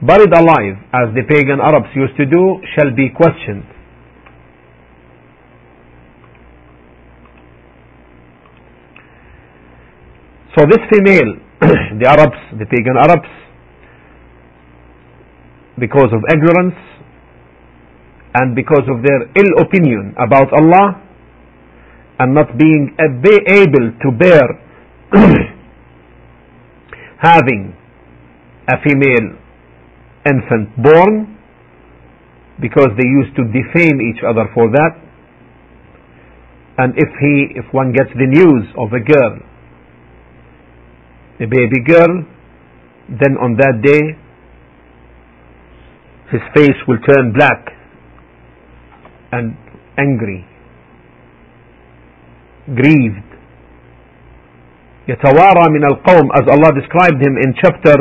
buried 0.02 0.34
alive, 0.34 0.80
as 0.94 1.14
the 1.14 1.24
pagan 1.28 1.60
Arabs 1.62 1.92
used 1.94 2.16
to 2.18 2.26
do, 2.26 2.64
shall 2.74 2.96
be 2.96 3.10
questioned. 3.10 3.68
So 10.56 10.66
this 10.70 10.86
female, 10.94 11.34
the 11.98 12.06
Arabs, 12.06 12.38
the 12.60 12.66
pagan 12.70 12.94
Arabs, 12.94 13.26
because 15.80 16.14
of 16.14 16.22
ignorance 16.30 16.78
and 18.36 18.56
because 18.56 18.86
of 18.86 19.02
their 19.02 19.26
ill 19.34 19.66
opinion 19.66 20.14
about 20.14 20.54
Allah 20.54 21.02
and 22.20 22.36
not 22.36 22.56
being 22.56 22.94
able 23.02 23.98
to 23.98 24.12
bear 24.14 24.46
having 27.18 27.74
a 28.70 28.78
female 28.86 29.34
infant 30.30 30.70
born 30.78 31.34
because 32.62 32.94
they 32.96 33.10
used 33.10 33.36
to 33.36 33.44
defame 33.50 33.98
each 34.06 34.22
other 34.22 34.46
for 34.54 34.70
that. 34.70 35.02
And 36.78 36.94
if 36.96 37.10
he 37.20 37.58
if 37.58 37.66
one 37.74 37.92
gets 37.92 38.10
the 38.14 38.30
news 38.30 38.70
of 38.78 38.94
a 38.94 39.02
girl 39.02 39.40
a 41.44 41.48
baby 41.48 41.80
girl 41.92 42.14
then 43.22 43.34
on 43.46 43.56
that 43.62 43.82
day 43.84 44.04
his 46.32 46.42
face 46.56 46.80
will 46.88 47.02
turn 47.10 47.34
black 47.34 47.62
and 49.32 49.56
angry 49.98 50.46
grieved 52.80 53.30
يتوارى 55.08 55.66
من 55.70 55.84
القوم 55.86 56.28
as 56.40 56.46
Allah 56.48 56.72
described 56.80 57.20
him 57.26 57.36
in 57.44 57.54
chapter 57.62 57.98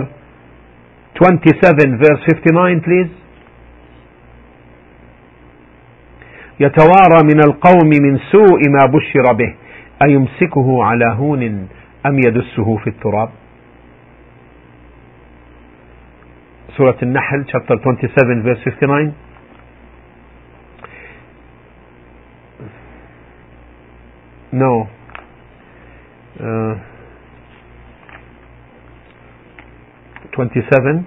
27 1.18 1.98
verse 1.98 2.22
59 2.30 2.80
please 2.86 3.10
يتوارى 6.60 7.18
من 7.24 7.40
القوم 7.40 7.88
من 7.88 8.18
سوء 8.32 8.60
ما 8.70 8.86
بشر 8.86 9.32
به 9.32 9.54
أيمسكه 10.06 10.84
على 10.84 11.04
هون 11.18 11.68
أم 12.06 12.18
يدسه 12.18 12.76
في 12.76 12.86
التراب 12.90 13.28
سورة 16.76 16.96
النحل 17.02 17.44
chapter 17.46 17.76
27 17.76 18.42
verse 18.42 18.62
59 18.64 19.12
no 24.52 24.88
uh, 26.40 26.74
27 30.36 31.04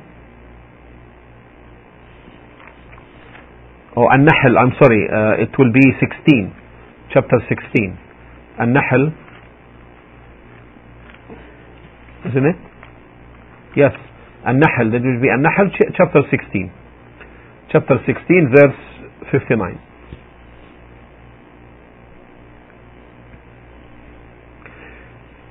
oh 3.98 4.08
النحل 4.14 4.58
I'm 4.58 4.74
sorry 4.82 5.02
uh, 5.10 5.44
it 5.44 5.52
will 5.58 5.72
be 5.72 5.86
16 6.00 6.54
chapter 7.14 7.40
16 7.50 7.96
النحل 8.62 9.12
isn't 12.30 12.46
it? 12.46 12.60
Yes. 13.76 13.94
An-Nahl, 14.46 14.92
that 14.94 15.02
will 15.02 15.22
be 15.22 15.30
An-Nahl 15.30 15.70
chapter 15.98 16.22
16. 16.30 16.72
Chapter 17.72 17.98
16 18.06 18.54
verse 18.54 18.80
59. 19.32 19.82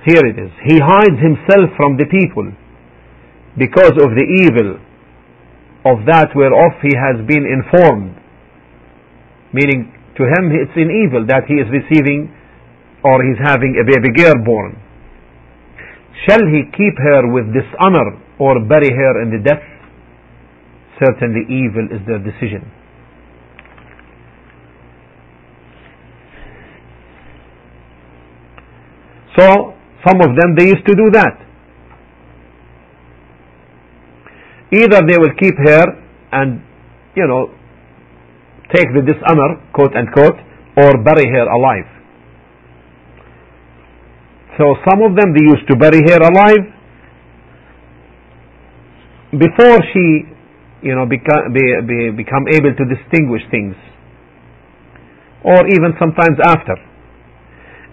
Here 0.04 0.20
it 0.20 0.36
is. 0.36 0.52
He 0.68 0.78
hides 0.78 1.16
himself 1.16 1.72
from 1.76 1.96
the 1.96 2.04
people 2.04 2.52
because 3.56 3.96
of 3.96 4.12
the 4.12 4.26
evil 4.44 4.76
of 5.88 6.04
that 6.04 6.32
whereof 6.36 6.76
he 6.84 6.92
has 6.92 7.24
been 7.24 7.48
informed. 7.48 8.12
Meaning, 9.52 9.92
to 10.16 10.22
him 10.28 10.52
it's 10.52 10.76
an 10.76 10.92
evil 10.92 11.24
that 11.26 11.48
he 11.48 11.56
is 11.56 11.68
receiving 11.72 12.28
or 13.02 13.24
he's 13.24 13.40
having 13.40 13.80
a 13.80 13.84
baby 13.84 14.12
girl 14.12 14.36
born. 14.44 14.83
Shall 16.22 16.46
he 16.46 16.62
keep 16.70 16.96
her 16.98 17.26
with 17.32 17.52
dishonor 17.52 18.20
or 18.38 18.60
bury 18.64 18.90
her 18.90 19.22
in 19.22 19.30
the 19.30 19.42
death? 19.42 19.62
Certainly 21.02 21.42
evil 21.50 21.88
is 21.90 22.06
their 22.06 22.18
decision. 22.18 22.70
So, 29.36 29.74
some 30.06 30.20
of 30.22 30.36
them 30.38 30.54
they 30.56 30.66
used 30.66 30.86
to 30.86 30.94
do 30.94 31.10
that. 31.12 31.34
Either 34.72 35.00
they 35.10 35.18
will 35.18 35.34
keep 35.38 35.54
her 35.58 35.84
and, 36.32 36.62
you 37.16 37.26
know, 37.26 37.50
take 38.74 38.86
the 38.94 39.02
dishonor, 39.02 39.60
quote 39.72 39.94
unquote, 39.96 40.38
or 40.76 41.02
bury 41.02 41.26
her 41.30 41.46
alive. 41.48 41.93
So 44.56 44.76
some 44.86 45.02
of 45.02 45.16
them 45.18 45.34
they 45.34 45.42
used 45.42 45.66
to 45.70 45.76
bury 45.76 46.00
her 46.06 46.22
alive. 46.22 46.62
Before 49.34 49.78
she, 49.90 50.30
you 50.86 50.94
know, 50.94 51.06
become, 51.06 51.50
be, 51.52 51.62
be, 51.82 52.10
become 52.22 52.46
able 52.46 52.70
to 52.70 52.84
distinguish 52.86 53.42
things, 53.50 53.74
or 55.42 55.66
even 55.66 55.90
sometimes 55.98 56.38
after, 56.46 56.78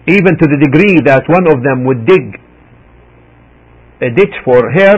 even 0.06 0.38
to 0.38 0.46
the 0.46 0.58
degree 0.62 1.02
that 1.04 1.26
one 1.26 1.50
of 1.50 1.64
them 1.64 1.84
would 1.84 2.06
dig 2.06 2.38
a 4.02 4.10
ditch 4.14 4.34
for 4.44 4.70
her. 4.70 4.94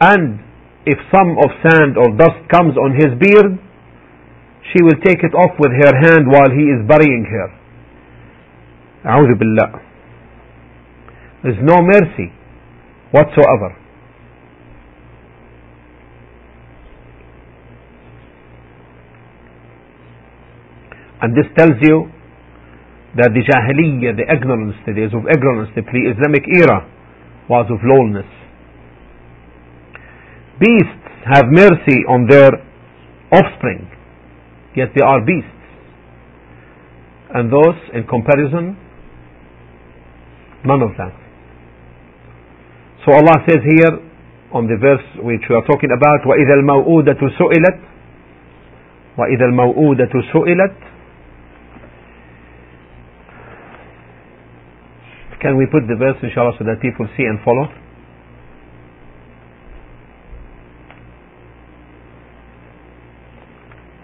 And 0.00 0.40
if 0.86 0.98
some 1.12 1.36
of 1.40 1.48
sand 1.64 1.96
or 1.96 2.16
dust 2.16 2.48
comes 2.48 2.76
on 2.76 2.92
his 2.96 3.12
beard, 3.20 3.60
she 4.72 4.82
will 4.82 5.00
take 5.04 5.20
it 5.20 5.34
off 5.36 5.52
with 5.58 5.72
her 5.72 5.92
hand 6.00 6.28
while 6.28 6.48
he 6.48 6.64
is 6.64 6.80
burying 6.88 7.26
her. 7.28 7.63
Billah. 9.04 9.80
There's 11.42 11.60
no 11.62 11.82
mercy 11.82 12.32
whatsoever. 13.12 13.76
And 21.20 21.36
this 21.36 21.44
tells 21.56 21.76
you 21.80 22.10
that 23.16 23.30
the 23.32 23.40
Jahiliyyah, 23.44 24.16
the 24.16 24.26
ignorance, 24.28 24.76
the 24.86 24.92
days 24.92 25.12
of 25.14 25.24
ignorance, 25.30 25.70
the 25.76 25.82
pre-Islamic 25.82 26.44
era 26.60 26.84
was 27.48 27.66
of 27.70 27.80
lowness. 27.84 28.28
Beasts 30.60 31.08
have 31.32 31.44
mercy 31.48 32.04
on 32.08 32.26
their 32.28 32.50
offspring, 33.32 33.88
yet 34.76 34.88
they 34.94 35.02
are 35.02 35.24
beasts. 35.24 35.50
And 37.34 37.52
those, 37.52 37.78
in 37.94 38.06
comparison, 38.06 38.76
none 40.65 40.81
of 40.81 40.91
that. 40.97 41.13
So 43.05 43.13
Allah 43.13 43.41
says 43.47 43.61
here 43.63 43.93
on 44.51 44.67
the 44.67 44.77
verse 44.77 45.05
which 45.23 45.45
we 45.49 45.55
are 45.55 45.65
talking 45.65 45.89
about, 45.93 46.25
وَإِذَا 46.25 46.59
الْمَوْءُودَةُ 46.61 47.21
سُئِلَتْ 47.37 47.77
وَإِذَا 49.17 49.45
الْمَوْءُودَةُ 49.51 50.13
سُئِلَتْ 50.33 50.75
Can 55.41 55.55
we 55.55 55.65
put 55.71 55.87
the 55.87 55.95
verse 55.95 56.17
inshallah 56.21 56.51
so 56.59 56.65
that 56.65 56.81
people 56.81 57.07
see 57.15 57.23
and 57.23 57.39
follow? 57.45 57.71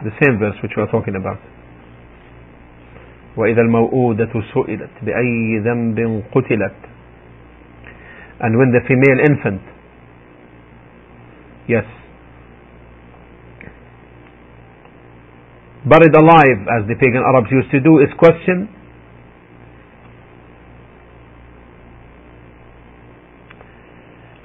the 0.05 0.13
same 0.21 0.37
verse 0.37 0.53
which 0.61 0.71
we 0.77 0.83
are 0.83 0.91
talking 0.93 1.17
about 1.17 1.41
وإذا 3.36 3.62
الموءودة 3.62 4.32
سئلت 4.54 4.90
بأي 5.02 5.58
ذنب 5.58 6.22
قتلت 6.34 6.76
and 8.40 8.56
when 8.56 8.72
the 8.72 8.80
female 8.88 9.20
infant 9.28 9.62
yes 11.68 11.84
buried 15.84 16.14
alive 16.14 16.60
as 16.76 16.88
the 16.88 16.94
pagan 16.96 17.22
Arabs 17.24 17.48
used 17.50 17.70
to 17.70 17.80
do 17.80 17.98
is 18.00 18.08
questioned 18.18 18.68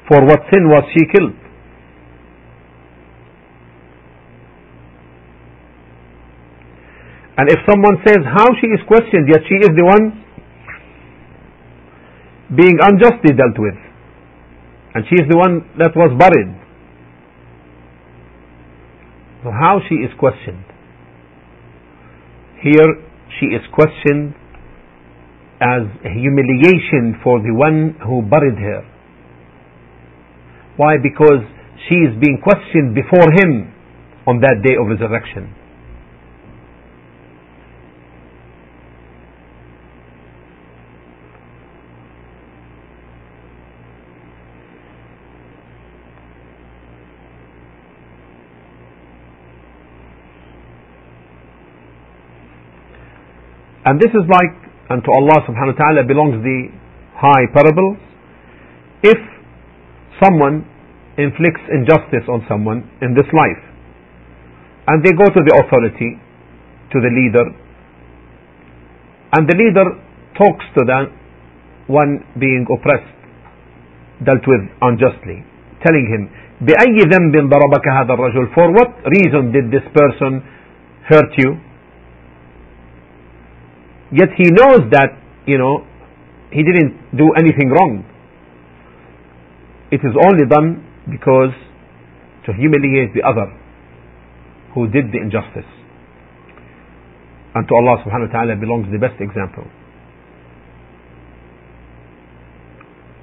for 0.07 0.23
what 0.25 0.39
sin 0.51 0.67
was 0.69 0.83
she 0.93 1.03
killed 1.11 1.44
And 7.37 7.49
if 7.51 7.59
someone 7.67 7.99
says 8.07 8.23
how 8.23 8.47
she 8.61 8.67
is 8.67 8.79
questioned, 8.87 9.27
yet 9.27 9.43
she 9.47 9.59
is 9.59 9.71
the 9.75 9.83
one 9.83 10.23
being 12.55 12.77
unjustly 12.79 13.35
dealt 13.35 13.59
with. 13.59 13.75
And 14.95 15.03
she 15.09 15.15
is 15.19 15.27
the 15.29 15.35
one 15.35 15.67
that 15.77 15.91
was 15.95 16.15
buried. 16.15 16.55
So 19.43 19.51
how 19.51 19.79
she 19.89 19.95
is 19.95 20.11
questioned? 20.17 20.63
Here 22.63 22.87
she 23.39 23.47
is 23.47 23.61
questioned 23.75 24.33
as 25.59 25.83
humiliation 26.01 27.19
for 27.23 27.43
the 27.43 27.51
one 27.51 27.99
who 27.99 28.23
buried 28.23 28.57
her. 28.57 28.87
Why? 30.77 30.95
Because 30.97 31.43
she 31.87 31.95
is 31.95 32.15
being 32.19 32.39
questioned 32.41 32.95
before 32.95 33.27
him 33.35 33.71
on 34.27 34.39
that 34.39 34.63
day 34.63 34.75
of 34.79 34.87
resurrection. 34.87 35.64
And 53.84 54.00
this 54.00 54.10
is 54.12 54.24
like, 54.28 54.54
and 54.90 55.02
to 55.04 55.10
Allah 55.10 55.38
subhanahu 55.48 55.76
wa 55.76 55.80
ta'ala 55.80 56.02
belongs 56.04 56.42
the 56.44 56.68
high 57.16 57.46
parables. 57.54 57.96
If 59.02 59.20
someone 60.22 60.66
inflicts 61.16 61.64
injustice 61.72 62.28
on 62.28 62.44
someone 62.48 62.84
in 63.00 63.14
this 63.14 63.28
life, 63.32 63.62
and 64.88 65.04
they 65.04 65.12
go 65.12 65.24
to 65.24 65.40
the 65.46 65.54
authority, 65.64 66.18
to 66.92 66.98
the 67.00 67.12
leader, 67.12 67.46
and 69.32 69.48
the 69.48 69.56
leader 69.56 69.86
talks 70.36 70.64
to 70.74 70.82
the 70.84 71.06
one 71.86 72.24
being 72.38 72.66
oppressed, 72.68 73.16
dealt 74.26 74.44
with 74.44 74.62
unjustly, 74.82 75.44
telling 75.84 76.06
him, 76.10 76.22
بأي 76.60 76.98
ذنب 77.08 77.48
ضربك 77.48 77.88
هذا 77.88 78.12
الرجل? 78.12 78.54
For 78.54 78.70
what 78.72 78.92
reason 79.08 79.52
did 79.52 79.70
this 79.70 79.86
person 79.96 80.42
hurt 81.08 81.32
you? 81.38 81.63
Yet 84.15 84.31
he 84.39 84.47
knows 84.47 84.87
that, 84.95 85.11
you 85.45 85.59
know, 85.59 85.83
he 86.55 86.63
didn't 86.63 86.95
do 87.19 87.35
anything 87.35 87.67
wrong. 87.67 88.07
It 89.91 89.99
is 89.99 90.15
only 90.15 90.47
done 90.47 90.79
because 91.11 91.51
to 92.47 92.55
humiliate 92.55 93.11
the 93.11 93.27
other 93.27 93.51
who 94.71 94.87
did 94.87 95.11
the 95.11 95.19
injustice. 95.19 95.67
And 97.55 97.67
to 97.67 97.73
Allah 97.75 97.99
subhanahu 98.07 98.31
wa 98.31 98.33
ta'ala 98.39 98.55
belongs 98.55 98.87
the 98.87 98.99
best 99.03 99.19
example. 99.19 99.67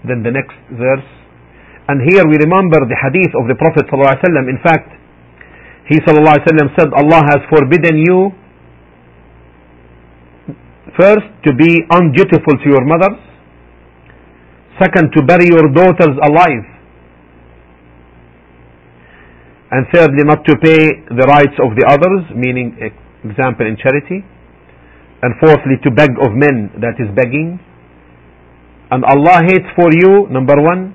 Then 0.05 0.20
the 0.20 0.33
next 0.33 0.57
verse. 0.76 1.09
And 1.88 2.05
here 2.05 2.24
we 2.28 2.37
remember 2.37 2.85
the 2.85 2.96
hadith 3.00 3.33
of 3.33 3.48
the 3.48 3.57
Prophet. 3.57 3.88
In 3.88 4.61
fact, 4.61 4.92
he 5.88 6.00
said, 6.05 6.20
Allah 6.20 7.20
has 7.33 7.40
forbidden 7.48 7.96
you 7.96 8.41
First, 10.98 11.24
to 11.48 11.55
be 11.57 11.81
undutiful 11.88 12.52
to 12.61 12.68
your 12.68 12.85
mothers. 12.85 13.16
Second, 14.76 15.09
to 15.16 15.24
bury 15.24 15.48
your 15.48 15.72
daughters 15.72 16.16
alive. 16.20 16.68
And 19.70 19.87
thirdly, 19.88 20.24
not 20.24 20.44
to 20.44 20.55
pay 20.61 21.00
the 21.09 21.24
rights 21.33 21.57
of 21.64 21.72
the 21.81 21.88
others, 21.88 22.28
meaning, 22.37 22.76
example, 23.24 23.64
in 23.66 23.81
charity. 23.81 24.20
And 25.22 25.33
fourthly, 25.40 25.81
to 25.85 25.90
beg 25.90 26.11
of 26.20 26.37
men, 26.37 26.76
that 26.85 27.00
is 27.00 27.09
begging. 27.16 27.59
And 28.90 29.02
Allah 29.09 29.40
hates 29.48 29.72
for 29.74 29.88
you, 29.96 30.28
number 30.28 30.61
one, 30.61 30.92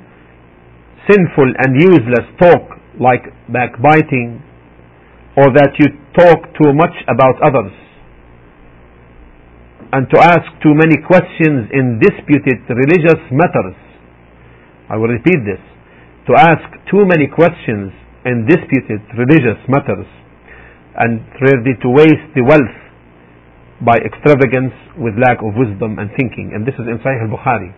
sinful 1.10 1.50
and 1.58 1.74
useless 1.74 2.28
talk 2.38 2.78
like 3.02 3.26
backbiting, 3.50 4.44
or 5.38 5.50
that 5.58 5.74
you 5.80 5.90
talk 6.14 6.38
too 6.62 6.74
much 6.74 6.94
about 7.10 7.42
others 7.42 7.74
and 9.93 10.09
to 10.09 10.17
ask 10.17 10.49
too 10.65 10.73
many 10.73 10.97
questions 11.05 11.69
in 11.69 12.01
disputed 12.01 12.65
religious 12.71 13.21
matters. 13.29 13.77
I 14.89 14.97
will 14.97 15.13
repeat 15.13 15.45
this. 15.45 15.61
To 16.31 16.39
ask 16.39 16.65
too 16.89 17.05
many 17.05 17.29
questions 17.29 17.93
in 18.25 18.49
disputed 18.49 19.05
religious 19.19 19.61
matters 19.69 20.09
and 20.97 21.21
ready 21.41 21.77
to 21.83 21.89
waste 21.93 22.29
the 22.33 22.45
wealth 22.45 22.77
by 23.85 23.99
extravagance 24.01 24.73
with 24.97 25.19
lack 25.19 25.45
of 25.45 25.53
wisdom 25.59 25.99
and 25.99 26.09
thinking. 26.17 26.53
And 26.55 26.65
this 26.65 26.75
is 26.79 26.87
in 26.89 26.97
Sahih 27.05 27.29
al-Bukhari. 27.29 27.75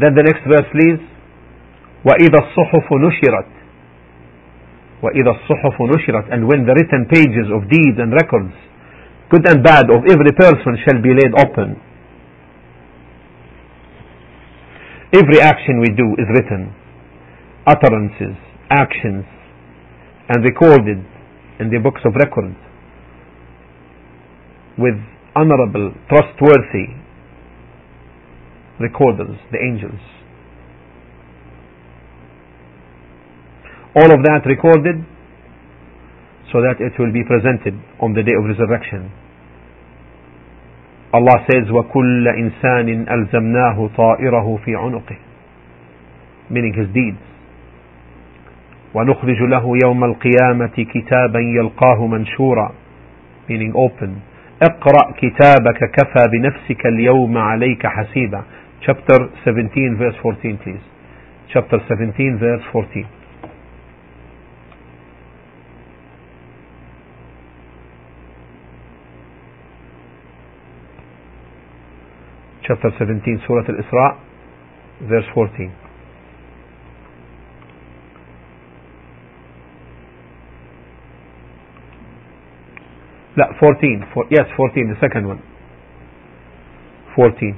Then 0.00 0.14
the 0.18 0.24
next 0.26 0.42
verse 0.50 0.66
please. 0.74 1.02
وَإِذَا 2.06 2.38
الصُّحُفُ 2.38 2.86
نُشِرَتْ 2.90 3.58
وإذا 5.02 5.30
الصحف 5.30 5.76
نشرت 5.82 6.26
and 6.34 6.42
when 6.48 6.66
the 6.66 6.74
written 6.74 7.06
pages 7.06 7.46
of 7.54 7.68
deeds 7.70 7.98
and 7.98 8.12
records 8.12 8.54
good 9.30 9.46
and 9.48 9.62
bad 9.62 9.86
of 9.90 10.02
every 10.10 10.32
person 10.34 10.74
shall 10.84 11.00
be 11.02 11.10
laid 11.14 11.32
open 11.38 11.76
every 15.12 15.40
action 15.40 15.80
we 15.80 15.90
do 15.94 16.08
is 16.18 16.28
written 16.34 16.74
utterances 17.66 18.36
actions 18.70 19.24
and 20.28 20.44
recorded 20.44 21.00
in 21.60 21.70
the 21.70 21.78
books 21.78 22.00
of 22.04 22.12
records 22.14 22.56
with 24.78 24.94
honorable 25.34 25.92
trustworthy 26.08 26.86
recorders 28.80 29.36
the 29.52 29.58
angels 29.58 30.00
All 33.95 34.09
of 34.09 34.21
that 34.25 34.41
recorded 34.45 35.05
so 36.51 36.61
that 36.61 36.81
it 36.81 36.93
will 36.97 37.13
be 37.13 37.23
presented 37.25 37.73
on 38.01 38.13
the 38.13 38.21
day 38.21 38.33
of 38.37 38.45
resurrection. 38.45 39.09
Allah 41.13 41.45
says, 41.45 41.69
وَكُلَّ 41.69 42.25
إِنسَانٍ 42.25 42.89
أَلْزَمْنَاهُ 43.05 43.77
طَائِرَهُ 43.97 44.47
فِي 44.65 44.73
عُنُقِهِ 44.73 45.19
meaning 46.49 46.73
his 46.73 46.87
deeds. 46.93 47.21
وَنُخْرِجُ 48.93 49.39
لَهُ 49.49 49.65
يَوْمَ 49.85 50.03
الْقِيَامَةِ 50.03 50.75
كِتَابًا 50.77 51.39
يَلْقَاهُ 51.39 52.07
مَنْشُورًا 52.07 52.71
meaning 53.49 53.73
open. 53.75 54.21
اقرأ 54.61 55.11
كتابك 55.17 55.91
كفى 55.91 56.23
بنفسك 56.31 56.85
اليوم 56.85 57.37
عليك 57.37 57.87
حسيبا 57.87 58.43
chapter 58.81 59.19
17 59.45 59.97
verse 59.97 60.15
14 60.21 60.57
please 60.57 60.83
chapter 61.53 61.79
17 61.89 62.37
verse 62.39 62.63
14 62.71 63.22
chapter 72.67 72.89
17 72.99 73.43
Surah 73.47 73.65
Al-Isra 73.67 74.07
verse 75.09 75.27
14 75.33 75.71
لا 83.37 83.47
14 83.59 84.05
for, 84.13 84.25
yes 84.29 84.45
14 84.57 84.93
the 84.93 84.99
second 85.01 85.27
one. 85.27 85.41
14 87.15 87.57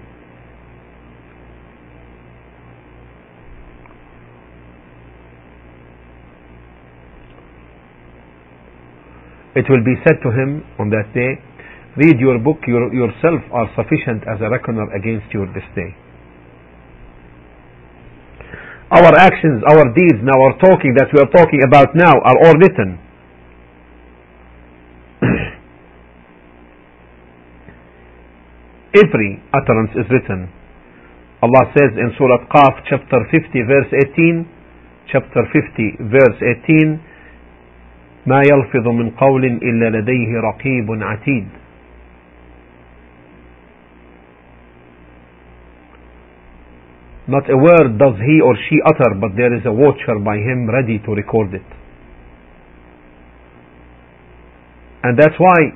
it 9.56 9.66
will 9.70 9.84
be 9.84 9.96
said 10.04 10.18
to 10.24 10.30
him 10.32 10.64
on 10.80 10.90
that 10.90 11.08
day 11.14 11.32
Read 11.97 12.21
your 12.21 12.39
book 12.39 12.59
your, 12.67 12.93
yourself 12.95 13.43
are 13.51 13.67
sufficient 13.75 14.23
as 14.23 14.39
a 14.41 14.49
reckoner 14.49 14.87
against 14.95 15.27
you 15.35 15.47
this 15.55 15.67
day. 15.75 15.91
Our 18.91 19.15
actions, 19.15 19.63
our 19.67 19.91
deeds, 19.95 20.19
now 20.23 20.35
our 20.35 20.59
talking 20.59 20.95
that 20.99 21.11
we 21.15 21.21
are 21.23 21.31
talking 21.31 21.63
about 21.67 21.95
now 21.95 22.11
are 22.11 22.39
all 22.47 22.55
written. 22.59 22.99
Every 28.95 29.39
utterance 29.55 29.95
is 29.95 30.11
written. 30.11 30.51
Allah 31.43 31.73
says 31.73 31.95
in 31.95 32.11
Surah 32.19 32.47
Qaf, 32.51 32.83
chapter 32.91 33.23
50, 33.31 33.63
verse 33.63 33.91
18, 34.15 34.47
chapter 35.11 35.47
50, 35.47 36.11
verse 36.11 36.39
18, 36.67 37.01
ما 38.27 38.43
يلفظ 38.45 38.89
من 38.89 39.11
قول 39.11 39.45
إلا 39.45 39.91
لديه 39.91 40.41
رقيب 40.41 41.03
عتيد 41.03 41.49
Not 47.29 47.49
a 47.51 47.57
word 47.57 47.99
does 47.99 48.17
he 48.27 48.41
or 48.41 48.57
she 48.69 48.81
utter, 48.85 49.15
but 49.21 49.37
there 49.37 49.55
is 49.55 49.63
a 49.65 49.73
watcher 49.73 50.19
by 50.25 50.37
him 50.37 50.67
ready 50.69 50.99
to 51.05 51.11
record 51.15 51.55
it. 51.55 51.67
And 55.03 55.17
that's 55.19 55.39
why 55.39 55.73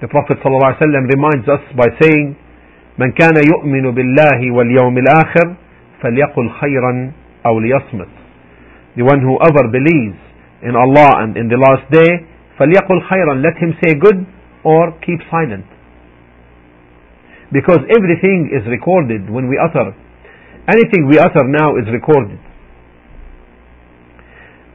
the 0.00 0.08
Prophet 0.08 0.38
ﷺ 0.40 0.80
reminds 1.12 1.46
us 1.48 1.60
by 1.76 1.86
saying, 2.00 2.36
من 2.98 3.12
كان 3.12 3.36
يؤمن 3.52 3.90
بالله 3.94 4.50
واليوم 4.50 4.98
الآخر 4.98 5.54
فليقل 6.02 6.50
خيرا 6.50 7.12
أو 7.46 7.60
ليصمت 7.60 8.08
the 8.96 9.04
one 9.04 9.20
who 9.22 9.38
ever 9.40 9.68
believes 9.70 10.18
in 10.62 10.74
Allah 10.76 11.22
and 11.22 11.36
in 11.36 11.48
the 11.48 11.56
last 11.56 11.88
day 11.90 12.26
فليقل 12.58 13.00
خيرا 13.08 13.34
let 13.42 13.56
him 13.56 13.72
say 13.82 13.94
good 13.94 14.26
or 14.64 14.92
keep 15.06 15.20
silent 15.30 15.64
because 17.52 17.80
everything 17.96 18.50
is 18.52 18.66
recorded 18.68 19.30
when 19.30 19.48
we 19.48 19.56
utter 19.56 19.94
anything 20.67 21.07
we 21.09 21.19
utter 21.19 21.45
now 21.45 21.77
is 21.77 21.85
recorded. 21.91 22.39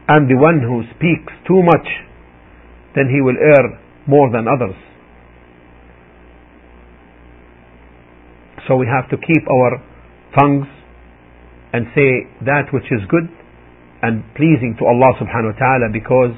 And 0.09 0.29
the 0.29 0.37
one 0.37 0.59
who 0.61 0.83
speaks 0.97 1.33
too 1.47 1.63
much 1.63 1.87
then 2.95 3.07
he 3.07 3.23
will 3.23 3.39
err 3.39 3.79
more 4.07 4.31
than 4.33 4.47
others. 4.51 4.75
So 8.67 8.77
we 8.77 8.87
have 8.87 9.09
to 9.11 9.17
keep 9.17 9.45
our 9.47 9.79
tongues 10.39 10.67
and 11.73 11.87
say 11.95 12.27
that 12.47 12.71
which 12.75 12.87
is 12.91 13.03
good 13.09 13.31
and 14.03 14.23
pleasing 14.35 14.75
to 14.79 14.85
Allah 14.87 15.15
subhanahu 15.23 15.55
wa 15.55 15.59
ta'ala 15.59 15.87
because 15.93 16.35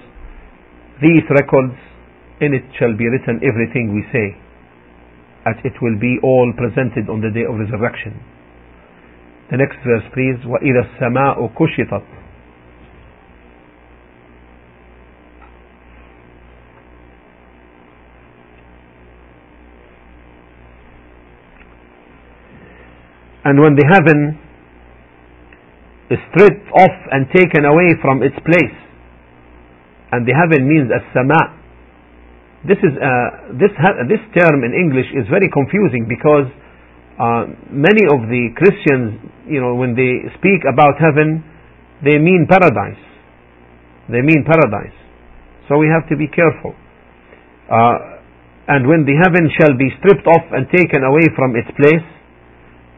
these 1.00 1.24
records 1.32 1.76
in 2.40 2.52
it 2.52 2.64
shall 2.76 2.92
be 2.96 3.08
written 3.08 3.40
everything 3.40 3.94
we 3.96 4.04
say 4.12 4.36
as 5.48 5.56
it 5.64 5.72
will 5.80 5.98
be 5.98 6.20
all 6.22 6.52
presented 6.52 7.08
on 7.08 7.20
the 7.20 7.30
day 7.32 7.48
of 7.48 7.56
resurrection 7.56 8.18
the 9.51 9.57
next 9.57 9.77
verse 9.83 10.03
please 10.13 10.37
وَإِذَا 10.45 10.99
السَّمَاءُ 10.99 11.53
كُشِطَتْ 11.55 12.05
and 23.47 23.61
when 23.61 23.75
the 23.75 23.87
heaven 23.87 24.35
is 26.09 26.19
stripped 26.31 26.67
off 26.71 26.95
and 27.11 27.27
taken 27.35 27.67
away 27.67 27.95
from 27.99 28.23
its 28.23 28.35
place. 28.43 28.77
And 30.11 30.23
the 30.23 30.31
heaven 30.31 30.67
means 30.67 30.87
as-sama. 30.87 31.55
This 32.63 32.79
is 32.79 32.95
uh, 32.95 33.55
this 33.59 33.71
this 34.07 34.23
term 34.35 34.63
in 34.63 34.71
English 34.71 35.07
is 35.15 35.27
very 35.31 35.51
confusing 35.51 36.07
because 36.07 36.47
uh, 37.19 37.43
many 37.71 38.07
of 38.07 38.27
the 38.27 38.51
Christians, 38.55 39.19
you 39.46 39.60
know, 39.60 39.74
when 39.74 39.94
they 39.94 40.28
speak 40.38 40.62
about 40.66 40.98
heaven, 40.98 41.42
they 42.04 42.18
mean 42.18 42.46
paradise. 42.50 43.00
They 44.10 44.22
mean 44.22 44.44
paradise. 44.44 44.94
So 45.68 45.78
we 45.78 45.86
have 45.88 46.08
to 46.10 46.16
be 46.16 46.26
careful. 46.26 46.74
Uh, 47.70 48.12
and 48.68 48.86
when 48.86 49.06
the 49.06 49.14
heaven 49.18 49.50
shall 49.58 49.74
be 49.74 49.90
stripped 49.98 50.26
off 50.26 50.46
and 50.54 50.66
taken 50.70 51.02
away 51.02 51.26
from 51.34 51.54
its 51.58 51.70
place, 51.74 52.06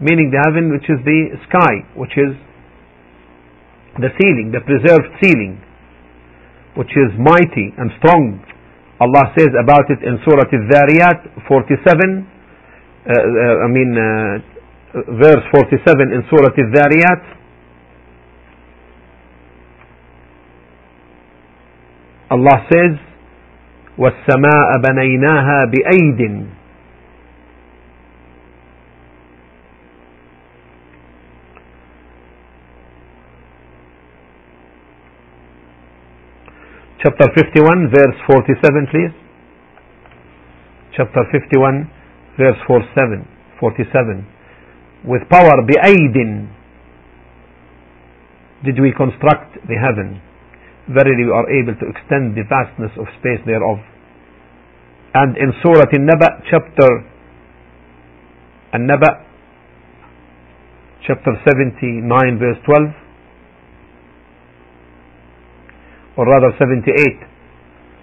meaning 0.01 0.28
the 0.32 0.40
heaven 0.45 0.72
which 0.72 0.84
is 0.88 1.01
the 1.05 1.20
sky, 1.49 1.74
which 1.97 2.12
is 2.16 2.36
the 4.01 4.11
ceiling, 4.18 4.51
the 4.53 4.61
preserved 4.64 5.09
ceiling, 5.22 5.61
which 6.76 6.90
is 6.99 7.14
mighty 7.16 7.70
and 7.78 7.90
strong. 8.03 8.42
Allah 9.01 9.30
says 9.38 9.55
about 9.55 9.86
it 9.90 10.03
in 10.03 10.18
Surah 10.26 10.51
Al-Dhariyat 10.51 11.47
47, 11.47 12.26
uh, 13.05 13.12
uh, 13.12 13.64
I 13.64 13.68
mean 13.70 13.90
uh, 13.95 14.53
verse 14.95 15.42
47 15.51 16.12
in 16.14 16.22
Surah 16.30 16.55
Al-Dhariyat. 16.55 17.22
Allah 22.30 22.66
says, 22.70 22.95
وَالسَّمَاءَ 23.99 24.68
بَنَيْنَاهَا 24.82 25.70
بِأَيْدٍ 25.70 26.51
chapter 37.05 37.28
51 37.36 37.92
verse 37.92 38.16
47 38.26 38.88
please 38.88 39.12
chapter 40.97 41.20
51 41.30 41.84
verse 42.38 42.57
47 42.66 43.28
47 43.61 44.34
with 45.05 45.22
power 45.30 45.62
بأيد 45.64 46.47
did 48.66 48.80
we 48.80 48.91
construct 48.91 49.55
the 49.68 49.78
heaven 49.80 50.20
verily 50.89 51.24
we 51.26 51.32
are 51.32 51.49
able 51.49 51.76
to 51.80 51.86
extend 51.88 52.36
the 52.36 52.43
vastness 52.49 52.91
of 52.99 53.07
space 53.20 53.39
thereof 53.45 53.80
and 55.14 55.38
in 55.38 55.53
Surah 55.64 55.88
An-Naba 55.91 56.43
chapter 56.49 56.89
An-Naba 58.74 59.26
chapter 61.07 61.32
79 61.47 62.39
verse 62.39 62.57
12 62.66 62.93
or 66.18 66.26
rather 66.28 66.51
78 66.60 66.84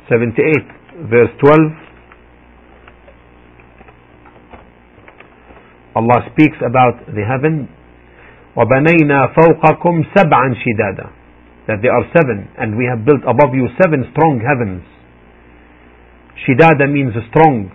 78 0.08 1.06
verse 1.10 1.30
12 1.38 1.60
Allah 5.94 6.28
speaks 6.32 6.56
about 6.60 7.06
the 7.06 7.24
heaven 7.24 7.68
وَبَنَيْنَا 8.56 9.34
فَوْقَكُمْ 9.36 9.94
سَبْعًا 10.16 10.48
شِدَادًا 10.64 11.08
that 11.68 11.82
there 11.82 11.92
are 11.92 12.06
seven 12.14 12.48
and 12.58 12.76
we 12.76 12.86
have 12.86 13.04
built 13.04 13.22
above 13.26 13.52
you 13.52 13.68
seven 13.82 14.04
strong 14.12 14.40
heavens 14.40 14.86
shidada 16.46 16.86
means 16.90 17.12
strong 17.30 17.70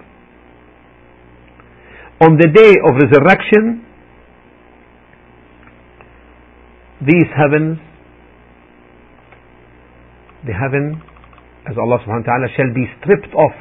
on 2.21 2.37
the 2.37 2.47
day 2.47 2.73
of 2.87 2.95
resurrection 2.95 3.83
these 7.01 7.27
heavens 7.35 7.77
the 10.45 10.53
heaven, 10.53 10.97
as 11.69 11.77
Allah 11.77 12.01
subhanahu 12.01 12.25
wa 12.25 12.29
ta'ala, 12.33 12.47
shall 12.57 12.73
be 12.73 12.89
stripped 12.97 13.33
off. 13.37 13.53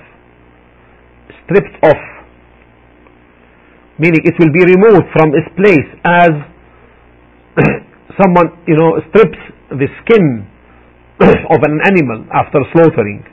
Stripped 1.44 1.76
off. 1.84 2.02
Meaning 3.97 4.21
it 4.23 4.35
will 4.39 4.51
be 4.51 4.63
removed 4.65 5.07
from 5.15 5.31
its 5.31 5.47
place 5.55 5.89
as 6.03 6.31
someone, 8.21 8.51
you 8.67 8.75
know, 8.75 8.99
strips 9.09 9.39
the 9.69 9.87
skin 10.03 10.47
of 11.21 11.59
an 11.63 11.79
animal 11.87 12.27
after 12.33 12.59
slaughtering. 12.73 13.23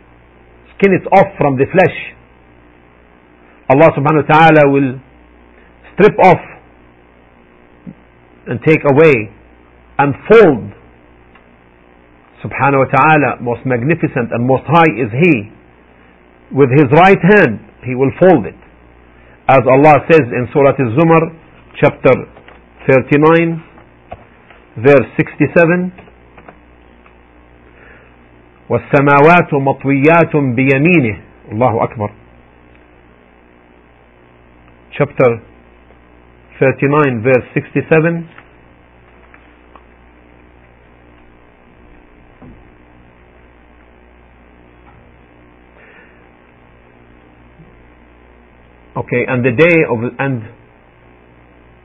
Skin 0.79 0.95
it 0.95 1.07
off 1.11 1.35
from 1.39 1.59
the 1.59 1.67
flesh. 1.67 1.99
Allah 3.71 3.91
subhanahu 3.97 4.29
wa 4.29 4.31
ta'ala 4.31 4.63
will 4.71 5.01
strip 5.95 6.19
off 6.23 6.43
and 8.47 8.61
take 8.67 8.83
away 8.91 9.31
and 9.99 10.15
fold 10.31 10.73
subhanahu 12.43 12.83
wa 12.83 12.91
ta'ala, 12.91 13.31
most 13.41 13.63
magnificent 13.65 14.35
and 14.35 14.43
most 14.47 14.67
high 14.67 14.91
is 14.99 15.11
He. 15.15 15.51
With 16.51 16.71
His 16.75 16.91
right 16.91 17.23
hand, 17.23 17.63
He 17.87 17.95
will 17.95 18.11
fold 18.21 18.47
it 18.47 18.59
As 19.50 19.64
Allah 19.64 19.96
says 20.12 20.28
in 20.28 20.48
Surah 20.54 20.76
Al-Zumar, 20.76 21.32
chapter 21.80 22.16
39, 22.88 23.64
verse 24.84 25.08
67, 25.16 25.92
والسماوات 28.70 29.54
مطويات 29.54 30.36
بيمينه 30.36 31.18
الله 31.52 31.84
أكبر 31.84 32.10
chapter 34.92 35.40
39 36.60 37.22
verse 37.24 37.46
67 37.54 38.26
Okay, 48.98 49.26
and 49.28 49.46
the 49.46 49.52
day 49.52 49.78
of 49.86 50.00
and 50.18 50.42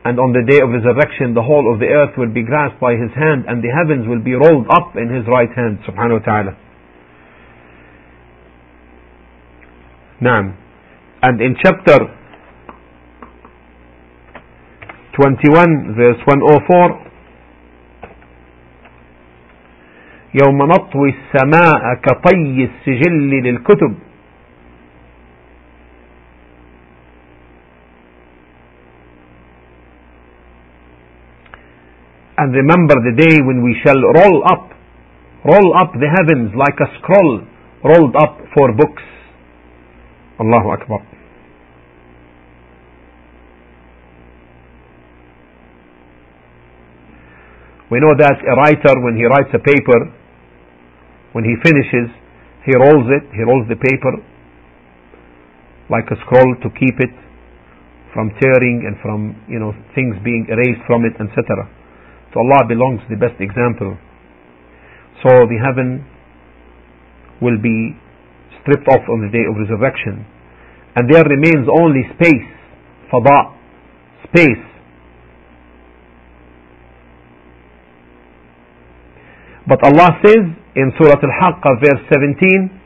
and 0.05 0.19
on 0.19 0.33
the 0.33 0.43
day 0.49 0.59
of 0.65 0.71
resurrection 0.71 1.35
the 1.35 1.43
whole 1.43 1.73
of 1.73 1.79
the 1.79 1.87
earth 1.87 2.17
will 2.17 2.33
be 2.33 2.43
grasped 2.43 2.81
by 2.81 2.93
his 2.93 3.13
hand 3.15 3.45
and 3.47 3.63
the 3.63 3.71
heavens 3.71 4.09
will 4.09 4.23
be 4.23 4.35
rolled 4.35 4.67
up 4.73 4.97
in 4.97 5.13
his 5.13 5.29
right 5.29 5.51
hand 5.55 5.79
subhanahu 5.87 6.21
wa 6.21 6.25
ta'ala. 6.27 6.53
Naam. 10.23 10.57
And 11.23 11.41
in 11.41 11.55
chapter 11.63 11.99
21 15.21 15.95
verse 15.95 16.19
104 16.27 17.13
يوم 20.35 20.63
نطوي 20.63 21.15
السماء 21.15 21.95
كطي 21.95 22.65
السجل 22.65 23.31
للكتب 23.31 23.95
and 32.38 32.54
remember 32.54 32.96
the 33.02 33.16
day 33.18 33.42
when 33.42 33.64
we 33.64 33.74
shall 33.84 33.98
roll 33.98 34.44
up, 34.46 34.70
roll 35.46 35.70
up 35.74 35.94
the 35.98 36.10
heavens 36.10 36.54
like 36.54 36.78
a 36.78 36.90
scroll 37.02 37.42
rolled 37.84 38.16
up 38.16 38.38
for 38.56 38.74
books. 38.74 39.04
Allahu 40.40 40.70
Akbar. 40.70 41.02
We 47.90 48.00
know 48.04 48.14
that 48.20 48.38
a 48.44 48.54
writer, 48.60 49.00
when 49.02 49.16
he 49.16 49.24
writes 49.24 49.50
a 49.56 49.64
paper, 49.64 50.12
when 51.32 51.46
he 51.46 51.56
finishes, 51.64 52.12
he 52.66 52.76
rolls 52.76 53.08
it, 53.08 53.32
he 53.32 53.44
rolls 53.48 53.66
the 53.70 53.80
paper 53.80 54.12
like 55.90 56.04
a 56.12 56.20
scroll 56.28 56.52
to 56.62 56.70
keep 56.76 57.00
it 57.00 57.16
from 58.14 58.30
tearing 58.42 58.84
and 58.84 59.00
from, 59.00 59.40
you 59.48 59.60
know, 59.60 59.72
things 59.96 60.20
being 60.24 60.46
erased 60.52 60.84
from 60.86 61.06
it, 61.06 61.16
etc. 61.16 61.64
Allah 62.38 62.68
belongs 62.68 63.02
the 63.10 63.18
best 63.18 63.36
example. 63.42 63.98
So 65.26 65.30
the 65.50 65.58
heaven 65.58 66.06
will 67.42 67.58
be 67.58 67.98
stripped 68.62 68.88
off 68.88 69.04
on 69.10 69.26
the 69.26 69.32
day 69.34 69.46
of 69.50 69.58
resurrection, 69.58 70.26
and 70.96 71.10
there 71.10 71.26
remains 71.26 71.66
only 71.68 72.06
space, 72.16 72.48
fada, 73.10 73.54
space 74.30 74.68
But 79.68 79.84
Allah 79.84 80.16
says 80.24 80.48
in 80.80 80.96
Surah 80.96 81.20
Al-Haqqah 81.20 81.84
verse 81.84 82.02
17, 82.08 82.77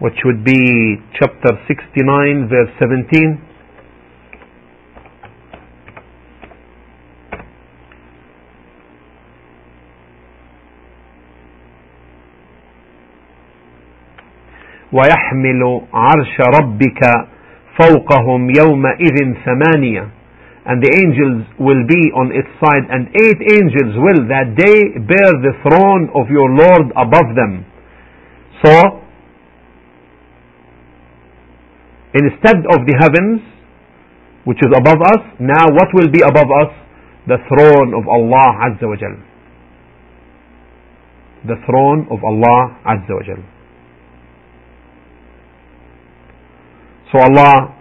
which 0.00 0.18
would 0.24 0.44
be 0.44 0.96
chapter 1.18 1.56
69 1.68 2.48
verse 2.48 2.70
17, 2.78 3.46
ويحمل 14.92 15.62
عرش 15.92 16.34
ربك 16.60 17.00
فوقهم 17.78 18.50
يومئذ 18.60 19.34
ثمانية 19.44 20.08
and 20.66 20.82
the 20.82 20.90
angels 21.02 21.46
will 21.62 21.86
be 21.86 22.10
on 22.10 22.34
its 22.34 22.50
side 22.58 22.84
and 22.90 23.06
eight 23.14 23.40
angels 23.54 23.94
will 24.02 24.26
that 24.26 24.56
day 24.58 24.98
bear 24.98 25.30
the 25.46 25.54
throne 25.62 26.10
of 26.14 26.26
your 26.28 26.50
Lord 26.50 26.90
above 26.96 27.36
them 27.36 27.64
so 28.64 28.99
instead 32.13 32.59
of 32.73 32.85
the 32.87 32.95
heavens 32.99 33.41
which 34.43 34.57
is 34.59 34.71
above 34.75 35.01
us 35.01 35.21
now 35.39 35.69
what 35.71 35.89
will 35.93 36.09
be 36.09 36.21
above 36.21 36.49
us? 36.63 36.71
The 37.27 37.37
throne 37.47 37.93
of 37.93 38.07
Allah 38.09 38.47
Azza 38.65 38.87
wa 38.89 38.95
Jal. 38.97 39.15
The 41.45 41.57
throne 41.65 42.07
of 42.09 42.23
Allah 42.23 42.81
Azza 42.85 43.13
wa 43.13 43.23
Jal. 43.23 43.41
So 47.11 47.19
Allah 47.19 47.75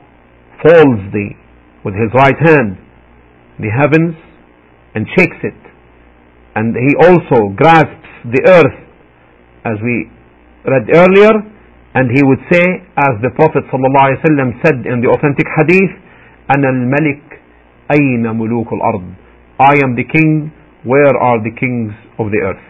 folds 0.62 1.12
the, 1.12 1.31
with 1.85 1.95
His 1.95 2.11
right 2.14 2.37
hand, 2.37 2.76
the 3.59 3.70
heavens 3.70 4.14
and 4.95 5.07
shakes 5.16 5.39
it. 5.43 5.61
And 6.57 6.74
He 6.74 6.97
also 6.99 7.55
grasps 7.55 8.11
the 8.24 8.43
earth, 8.49 8.78
as 9.64 9.78
we 9.83 10.11
read 10.66 10.89
earlier, 10.93 11.31
and 11.95 12.11
He 12.11 12.21
would 12.23 12.43
say, 12.51 12.63
as 12.99 13.13
the 13.23 13.32
Prophet 13.36 13.63
ﷺ 13.71 14.61
said 14.65 14.84
in 14.86 14.99
the 15.01 15.09
authentic 15.09 15.47
hadith, 15.57 15.95
أنا 16.57 16.69
الملك 16.69 17.39
أين 17.91 18.21
ملوك 18.38 18.73
الأرض 18.73 19.03
I 19.59 19.73
am 19.84 19.95
the 19.95 20.03
king, 20.03 20.51
where 20.84 21.15
are 21.17 21.39
the 21.41 21.51
kings 21.55 21.93
of 22.19 22.28
the 22.32 22.38
earth? 22.43 22.65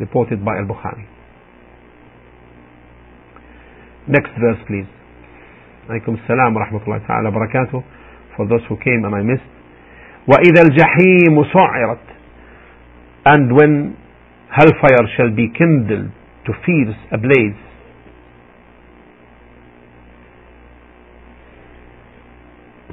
Reported 0.00 0.42
by 0.44 0.56
Al-Bukhari. 0.58 1.06
Next 4.08 4.32
verse 4.40 4.58
please. 4.66 4.88
عليكم 5.90 6.14
السلام 6.14 6.56
ورحمة 6.56 6.80
الله 6.86 6.98
تعالى 7.08 7.28
وبركاته 7.28 7.82
for 8.36 8.46
those 8.48 8.62
who 8.68 8.76
came 8.76 9.04
and 9.04 9.14
I 9.14 9.22
missed 9.22 9.50
وإذا 10.26 10.62
الجحيم 10.62 11.44
سعرت 11.52 12.06
and 13.26 13.52
when 13.54 13.96
hellfire 14.50 15.06
shall 15.16 15.30
be 15.30 15.48
kindled 15.58 16.10
to 16.46 16.52
fierce 16.66 16.96
ablaze 17.12 17.54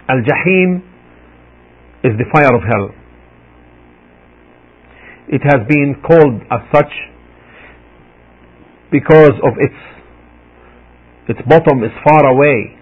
Al-Jahim 0.09 0.83
is 2.05 2.13
the 2.19 2.25
fire 2.33 2.55
of 2.55 2.63
hell. 2.63 2.91
It 5.29 5.41
has 5.43 5.67
been 5.67 5.97
called 6.07 6.43
as 6.51 6.61
such 6.75 6.93
because 8.93 9.33
of 9.43 9.55
its 9.59 9.75
its 11.27 11.41
bottom 11.49 11.83
is 11.83 11.91
far 12.07 12.27
away 12.27 12.77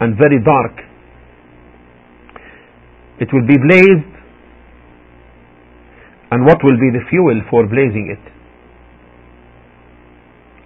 and 0.00 0.14
very 0.18 0.38
dark. 0.44 0.72
It 3.18 3.32
will 3.32 3.46
be 3.46 3.56
blazed, 3.56 4.12
and 6.30 6.44
what 6.44 6.62
will 6.62 6.76
be 6.76 6.90
the 6.92 7.00
fuel 7.08 7.40
for 7.48 7.66
blazing 7.66 8.12
it? 8.12 8.32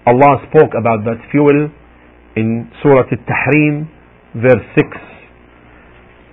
Allah 0.05 0.43
spoke 0.51 0.75
about 0.77 1.05
that 1.05 1.23
fuel 1.31 1.71
in 2.35 2.73
Surah 2.83 3.07
Al-Tahrim, 3.07 3.87
verse 4.36 4.66
6. 4.76 4.88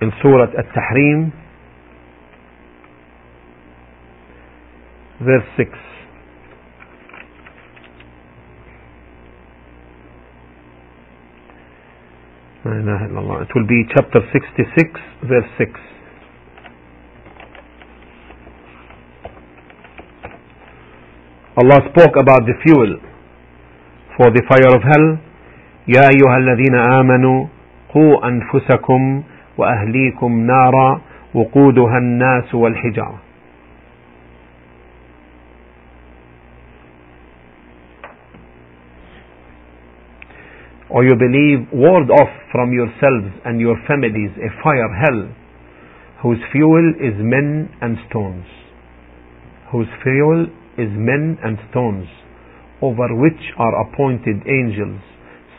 In 0.01 0.11
Surah 0.21 0.47
Al-Tahrim, 0.57 1.31
verse 5.21 5.47
6. 5.57 5.69
It 12.65 13.49
will 13.55 13.67
be 13.67 13.83
chapter 13.93 14.19
66, 14.31 14.99
verse 15.27 15.49
6. 15.57 15.69
Allah 21.55 21.79
spoke 21.91 22.15
about 22.17 22.47
the 22.47 22.55
fuel 22.63 22.97
for 24.17 24.31
the 24.31 24.41
fire 24.49 24.73
of 24.75 24.81
hell. 24.81 25.17
يا 25.87 26.07
أيها 26.09 26.37
الذين 26.37 26.75
آمنوا 26.75 27.47
قوا 27.94 28.28
أنفسكم 28.28 29.22
وأهليكم 29.58 30.46
نارا 30.46 31.00
وقودها 31.34 31.98
الناس 31.98 32.54
والحجارة 32.54 33.18
or 40.90 41.04
you 41.04 41.14
believe, 41.14 41.68
ward 41.72 42.10
off 42.10 42.32
from 42.50 42.72
yourselves 42.72 43.28
and 43.44 43.60
your 43.60 43.76
families 43.86 44.32
a 44.40 44.48
fire, 44.62 44.88
hell, 44.88 45.28
whose 46.22 46.38
fuel 46.50 46.94
is 46.96 47.14
men 47.20 47.68
and 47.80 47.98
stones. 48.08 48.46
Whose 49.70 49.88
fuel 50.02 50.46
is 50.80 50.88
men 50.96 51.36
and 51.44 51.58
stones, 51.70 52.08
over 52.80 53.14
which 53.20 53.52
are 53.58 53.84
appointed 53.84 54.40
angels, 54.48 55.00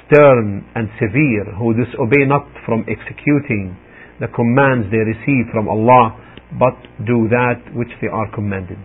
stern 0.10 0.66
and 0.76 0.89
severe, 0.97 1.45
who 1.57 1.74
disobey 1.74 2.26
not 2.26 2.49
from 2.66 2.84
executing 2.89 3.78
the 4.20 4.28
commands 4.28 4.89
they 4.91 5.05
receive 5.05 5.45
from 5.53 5.70
Allah, 5.70 6.18
but 6.57 6.76
do 7.05 7.30
that 7.30 7.62
which 7.74 7.93
they 8.01 8.07
are 8.07 8.28
commanded. 8.34 8.82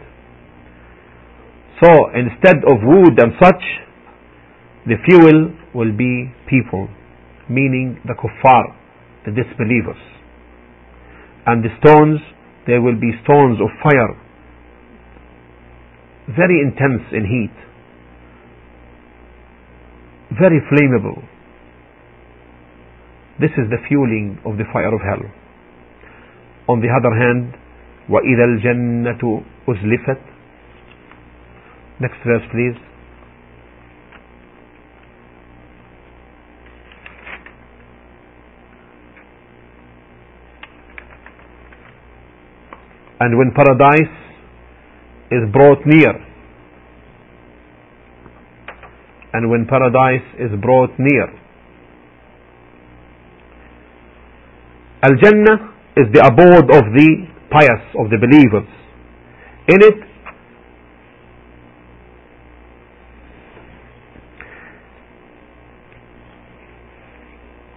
So 1.83 1.91
instead 2.15 2.63
of 2.69 2.85
wood 2.85 3.19
and 3.19 3.33
such, 3.43 3.63
the 4.87 5.01
fuel 5.09 5.51
will 5.75 5.97
be 5.97 6.31
people, 6.49 6.89
meaning 7.49 7.99
the 8.05 8.15
kuffar, 8.15 8.77
the 9.25 9.33
disbelievers. 9.33 10.01
And 11.47 11.65
the 11.65 11.73
stones, 11.81 12.21
there 12.67 12.81
will 12.81 13.01
be 13.01 13.13
stones 13.25 13.59
of 13.61 13.69
fire, 13.83 14.13
very 16.29 16.61
intense 16.61 17.05
in 17.13 17.25
heat, 17.25 17.53
very 20.40 20.62
flammable. 20.72 21.22
This 23.40 23.52
is 23.58 23.70
the 23.70 23.78
fueling 23.88 24.38
of 24.46 24.58
the 24.58 24.66
fire 24.74 24.94
of 24.94 25.02
hell. 25.02 25.24
On 26.68 26.82
the 26.82 26.90
other 26.92 27.14
hand, 27.16 27.56
وَإِذَا 28.10 28.46
الْجَنَّةُ 28.60 29.44
أُزْلِفَتْ 29.68 30.22
Next 32.02 32.18
verse 32.26 32.44
please. 32.52 32.76
and 43.20 43.38
when 43.38 43.52
paradise 43.52 44.16
is 45.32 45.44
brought 45.52 45.86
near 45.86 46.14
and 49.35 49.51
when 49.51 49.67
paradise 49.67 50.25
is 50.39 50.51
brought 50.63 50.91
near 50.99 51.29
Al-Jannah 55.05 55.75
is 56.01 56.09
the 56.15 56.25
abode 56.25 56.73
of 56.73 56.85
the 56.97 57.09
pious, 57.53 57.85
of 58.01 58.09
the 58.09 58.17
believers. 58.17 58.67
In 59.69 59.83
it, 59.83 60.01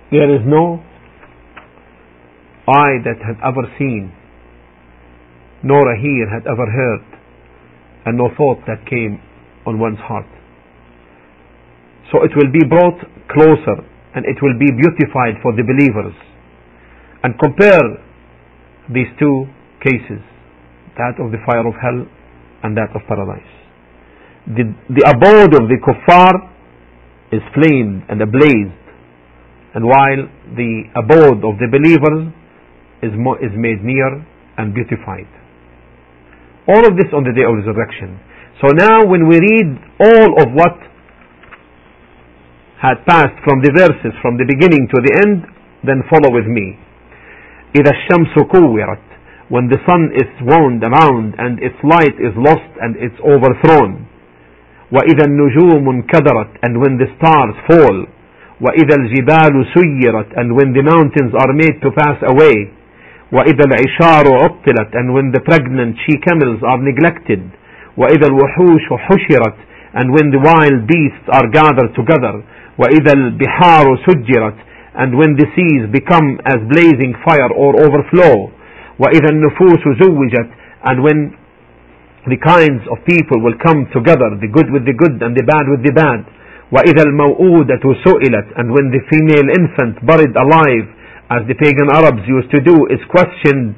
There 0.10 0.34
is 0.34 0.42
no 0.46 0.82
eye 2.66 2.96
that 3.04 3.20
had 3.20 3.36
ever 3.44 3.68
seen, 3.78 4.14
nor 5.64 5.84
a 5.92 6.00
ear 6.00 6.30
had 6.32 6.48
ever 6.48 6.66
heard, 6.66 7.04
and 8.06 8.18
no 8.18 8.30
thought 8.38 8.60
that 8.68 8.88
came 8.90 9.20
on 9.66 9.80
one's 9.80 10.00
heart. 10.00 10.37
So 12.12 12.24
it 12.24 12.32
will 12.36 12.52
be 12.52 12.64
brought 12.68 13.00
closer 13.32 13.84
and 14.16 14.26
it 14.26 14.40
will 14.42 14.58
be 14.58 14.72
beautified 14.72 15.38
for 15.44 15.54
the 15.54 15.64
believers. 15.64 16.16
And 17.24 17.38
compare 17.38 18.02
these 18.90 19.12
two 19.20 19.46
cases, 19.84 20.24
that 20.96 21.20
of 21.20 21.32
the 21.32 21.42
fire 21.46 21.68
of 21.68 21.76
hell 21.78 22.08
and 22.64 22.78
that 22.78 22.90
of 22.96 23.02
paradise. 23.08 23.52
The, 24.48 24.64
the 24.90 25.04
abode 25.04 25.54
of 25.60 25.68
the 25.68 25.78
kuffar 25.84 26.34
is 27.36 27.44
flamed 27.54 28.08
and 28.08 28.24
ablazed, 28.24 28.80
and 29.76 29.84
while 29.84 30.24
the 30.56 30.88
abode 30.96 31.44
of 31.44 31.60
the 31.60 31.68
believers 31.68 32.32
is, 33.04 33.12
is 33.44 33.54
made 33.60 33.84
near 33.84 34.26
and 34.58 34.74
beautified. 34.74 35.28
All 36.68 36.82
of 36.88 36.96
this 36.96 37.12
on 37.14 37.24
the 37.28 37.36
day 37.36 37.44
of 37.44 37.60
resurrection. 37.60 38.20
So 38.64 38.72
now 38.74 39.06
when 39.06 39.28
we 39.28 39.38
read 39.38 39.70
all 40.02 40.42
of 40.42 40.48
what 40.56 40.76
had 42.81 43.05
passed 43.07 43.39
from 43.47 43.63
the 43.63 43.71
verses 43.71 44.15
from 44.23 44.37
the 44.37 44.49
beginning 44.49 44.89
to 44.91 44.99
the 45.07 45.13
end, 45.25 45.47
then 45.87 46.03
follow 46.11 46.31
with 46.35 46.47
me. 46.47 46.77
إذا 47.77 47.91
الشمس 47.91 48.35
كورت 48.51 49.07
when 49.49 49.69
the 49.69 49.81
sun 49.89 50.09
is 50.17 50.31
wound 50.41 50.83
around 50.83 51.35
and 51.39 51.61
its 51.61 51.77
light 51.85 52.17
is 52.21 52.33
lost 52.37 52.73
and 52.81 52.97
it's 52.97 53.21
overthrown 53.21 54.07
وإذا 54.93 55.25
النجوم 55.25 55.89
انكدرت 55.89 56.51
and 56.63 56.77
when 56.81 56.99
the 56.99 57.09
stars 57.17 57.55
fall 57.71 58.07
وإذا 58.61 58.95
الجبال 59.01 59.67
سيرت 59.75 60.29
and 60.37 60.55
when 60.57 60.73
the 60.73 60.83
mountains 60.83 61.33
are 61.43 61.53
made 61.53 61.81
to 61.83 61.91
pass 61.91 62.19
away 62.33 62.69
وإذا 63.33 63.65
العشار 63.69 64.25
عطلت 64.45 64.91
and 64.95 65.15
when 65.15 65.33
the 65.33 65.41
pregnant 65.41 65.97
she 66.05 66.19
camels 66.19 66.61
are 66.63 66.79
neglected 66.79 67.41
وإذا 67.97 68.27
الوحوش 68.27 68.85
حشرت 68.93 69.55
and 69.97 70.13
when 70.13 70.31
the 70.33 70.41
wild 70.41 70.87
beasts 70.87 71.27
are 71.33 71.49
gathered 71.49 71.93
together 71.95 72.43
وإذا 72.79 73.13
البحار 73.13 73.87
سجرت 74.09 74.57
and 74.95 75.17
when 75.17 75.37
the 75.37 75.47
seas 75.57 75.89
become 75.93 76.41
as 76.45 76.61
blazing 76.69 77.13
fire 77.25 77.53
or 77.53 77.77
overflow 77.81 78.51
وإذا 78.99 79.29
النفوس 79.33 79.83
زوجت 80.03 80.49
and 80.89 81.03
when 81.03 81.19
the 82.29 82.39
kinds 82.39 82.83
of 82.93 82.99
people 83.05 83.41
will 83.43 83.59
come 83.67 83.87
together 83.93 84.31
the 84.41 84.49
good 84.49 84.71
with 84.73 84.85
the 84.87 84.95
good 84.95 85.21
and 85.23 85.37
the 85.37 85.45
bad 85.45 85.67
with 85.69 85.83
the 85.85 85.93
bad 85.93 86.25
وإذا 86.73 87.03
الموءودة 87.09 87.85
سئلت 88.05 88.47
and 88.57 88.73
when 88.73 88.89
the 88.91 89.03
female 89.13 89.49
infant 89.61 90.01
buried 90.07 90.35
alive 90.37 90.89
as 91.31 91.43
the 91.49 91.55
pagan 91.55 91.89
Arabs 91.93 92.25
used 92.29 92.51
to 92.51 92.61
do 92.61 92.87
is 92.89 93.01
questioned 93.13 93.75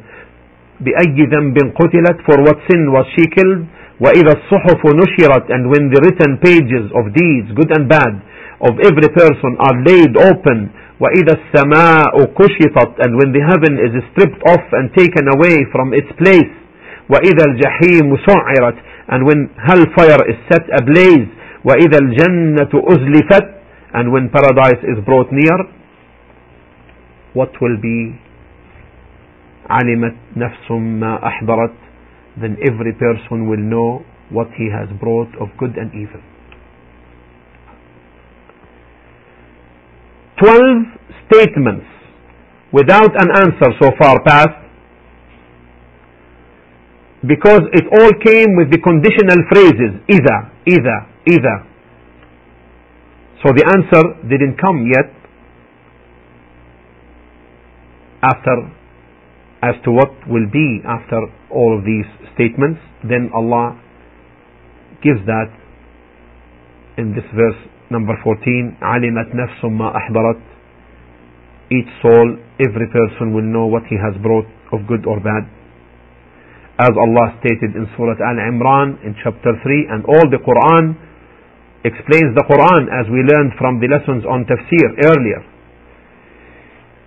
بأي 0.80 1.26
ذنب 1.26 1.56
قتلت 1.74 2.18
for 2.26 2.42
what 2.42 2.58
sin 2.70 2.92
was 2.92 3.06
she 3.16 3.26
killed 3.30 3.66
وإذا 4.00 4.32
الصحف 4.38 4.80
نشرت 4.86 5.44
and 5.54 5.62
when 5.70 5.84
the 5.94 6.00
written 6.04 6.38
pages 6.42 6.86
of 6.98 7.04
deeds 7.14 7.48
good 7.58 7.70
and 7.76 7.88
bad 7.88 8.14
of 8.60 8.74
every 8.88 9.08
person 9.20 9.52
are 9.66 9.76
laid 9.86 10.12
open 10.16 10.68
وإذا 11.00 11.32
السماء 11.40 12.12
كشطت 12.38 12.92
and 13.06 13.12
when 13.18 13.30
the 13.32 13.42
heaven 13.50 13.74
is 13.86 13.92
stripped 14.12 14.42
off 14.50 14.64
and 14.72 14.90
taken 14.94 15.24
away 15.36 15.56
from 15.72 15.92
its 15.94 16.10
place 16.22 16.52
وإذا 17.10 17.44
الجحيم 17.50 18.16
سعرت 18.28 18.76
and 19.08 19.20
when 19.26 19.50
hellfire 19.68 20.22
is 20.32 20.38
set 20.50 20.64
ablaze 20.80 21.28
وإذا 21.64 21.98
الجنة 22.02 22.72
أزلفت 22.74 23.46
and 23.94 24.10
when 24.12 24.28
paradise 24.30 24.82
is 24.92 24.98
brought 25.04 25.30
near 25.32 25.58
what 27.34 27.50
will 27.60 27.76
be 27.82 28.14
علمت 29.70 30.14
نفس 30.36 30.70
ما 30.70 31.26
أحضرت 31.26 31.72
then 32.41 32.57
every 32.65 32.93
person 32.93 33.49
will 33.49 33.59
know 33.59 34.05
what 34.29 34.47
he 34.57 34.69
has 34.71 34.87
brought 34.99 35.29
of 35.41 35.49
good 35.57 35.75
and 35.77 35.91
evil. 35.93 36.21
Twelve 40.39 40.85
statements 41.27 41.85
without 42.71 43.11
an 43.11 43.29
answer 43.35 43.69
so 43.81 43.91
far 43.99 44.21
past 44.23 44.55
because 47.27 47.61
it 47.73 47.83
all 47.91 48.11
came 48.23 48.55
with 48.55 48.71
the 48.71 48.79
conditional 48.79 49.43
phrases 49.51 49.99
either, 50.07 50.39
either, 50.65 50.99
either. 51.27 51.57
So 53.43 53.51
the 53.51 53.65
answer 53.67 54.29
didn't 54.29 54.57
come 54.61 54.87
yet 54.87 55.11
after 58.21 58.71
as 59.61 59.75
to 59.83 59.91
what 59.91 60.11
will 60.27 60.47
be 60.51 60.79
after 60.87 61.19
all 61.51 61.77
of 61.77 61.83
these 61.83 62.07
statements 62.38 62.80
then 63.04 63.30
Allah 63.34 63.78
gives 65.02 65.20
that 65.26 65.50
in 66.98 67.12
this 67.14 67.26
verse 67.34 67.60
number 67.90 68.14
14 68.22 68.78
علمت 68.82 69.34
نفس 69.34 69.64
ما 69.64 69.92
أحضرت 69.96 70.40
each 71.70 71.90
soul 72.02 72.38
every 72.60 72.88
person 72.88 73.34
will 73.34 73.46
know 73.46 73.66
what 73.66 73.82
he 73.90 73.96
has 73.96 74.14
brought 74.22 74.46
of 74.72 74.86
good 74.86 75.06
or 75.06 75.20
bad 75.20 75.44
as 76.78 76.90
Allah 76.90 77.38
stated 77.38 77.76
in 77.78 77.86
Surah 77.94 78.18
Al-Imran 78.18 78.98
in 79.06 79.14
chapter 79.22 79.54
3 79.62 79.94
and 79.94 80.02
all 80.10 80.26
the 80.26 80.42
Quran 80.42 80.98
explains 81.86 82.34
the 82.34 82.42
Quran 82.50 82.90
as 82.90 83.06
we 83.12 83.22
learned 83.22 83.52
from 83.60 83.78
the 83.78 83.86
lessons 83.86 84.24
on 84.26 84.42
tafsir 84.48 84.88
earlier 85.06 85.42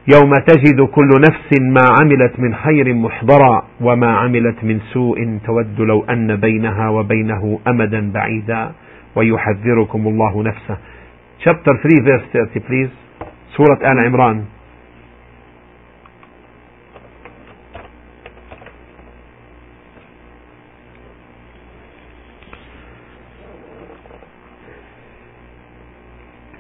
يوم 0.09 0.33
تجد 0.47 0.81
كل 0.81 1.09
نفس 1.21 1.61
ما 1.61 1.83
عملت 2.01 2.41
من 2.41 2.55
خير 2.55 2.95
محضرا 2.95 3.63
وما 3.81 4.11
عملت 4.17 4.65
من 4.65 4.81
سوء 4.93 5.39
تود 5.47 5.81
لو 5.81 6.05
أن 6.11 6.37
بينها 6.37 6.89
وبينه 6.89 7.59
أمدا 7.69 8.13
بعيدا. 8.13 8.73
ويحذركم 9.17 10.09
الله 10.09 10.43
نفسه. 10.43 10.77
Chapter 11.45 11.75
3 11.83 12.03
verse 12.03 12.27
30 12.33 12.61
please. 12.61 12.91
سورة 13.57 13.93
آل 13.93 13.99
عمران 13.99 14.45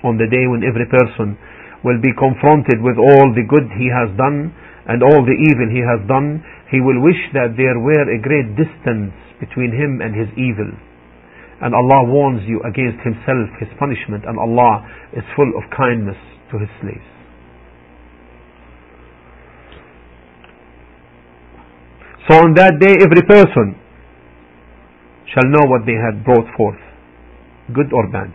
on 0.05 0.19
the 0.19 0.27
day 0.27 0.47
when 0.51 0.63
every 0.65 0.87
person 0.87 1.39
will 1.85 2.01
be 2.01 2.15
confronted 2.15 2.79
with 2.79 2.97
all 2.99 3.35
the 3.35 3.47
good 3.47 3.67
he 3.75 3.91
has 3.91 4.11
done 4.17 4.55
and 4.87 5.03
all 5.03 5.23
the 5.23 5.39
evil 5.51 5.69
he 5.71 5.83
has 5.83 6.03
done, 6.11 6.43
he 6.71 6.83
will 6.83 6.99
wish 7.03 7.19
that 7.35 7.55
there 7.55 7.79
were 7.79 8.07
a 8.11 8.19
great 8.19 8.55
distance 8.59 9.15
between 9.39 9.71
him 9.71 10.03
and 10.03 10.15
his 10.15 10.31
evil. 10.35 10.71
And 11.63 11.75
Allah 11.75 12.11
warns 12.11 12.43
you 12.47 12.59
against 12.67 12.99
himself, 13.07 13.47
his 13.63 13.71
punishment, 13.79 14.27
and 14.27 14.39
Allah 14.39 14.83
is 15.15 15.23
full 15.39 15.51
of 15.55 15.71
kindness 15.71 16.19
to 16.51 16.59
his 16.59 16.71
slaves. 16.83 17.07
So 22.31 22.39
on 22.39 22.55
that 22.55 22.79
day 22.79 22.95
every 23.03 23.23
person 23.23 23.79
shall 25.31 25.47
know 25.51 25.67
what 25.67 25.87
they 25.87 25.99
had 25.99 26.25
brought 26.25 26.47
forth, 26.57 26.79
good 27.75 27.93
or 27.93 28.11
bad. 28.11 28.31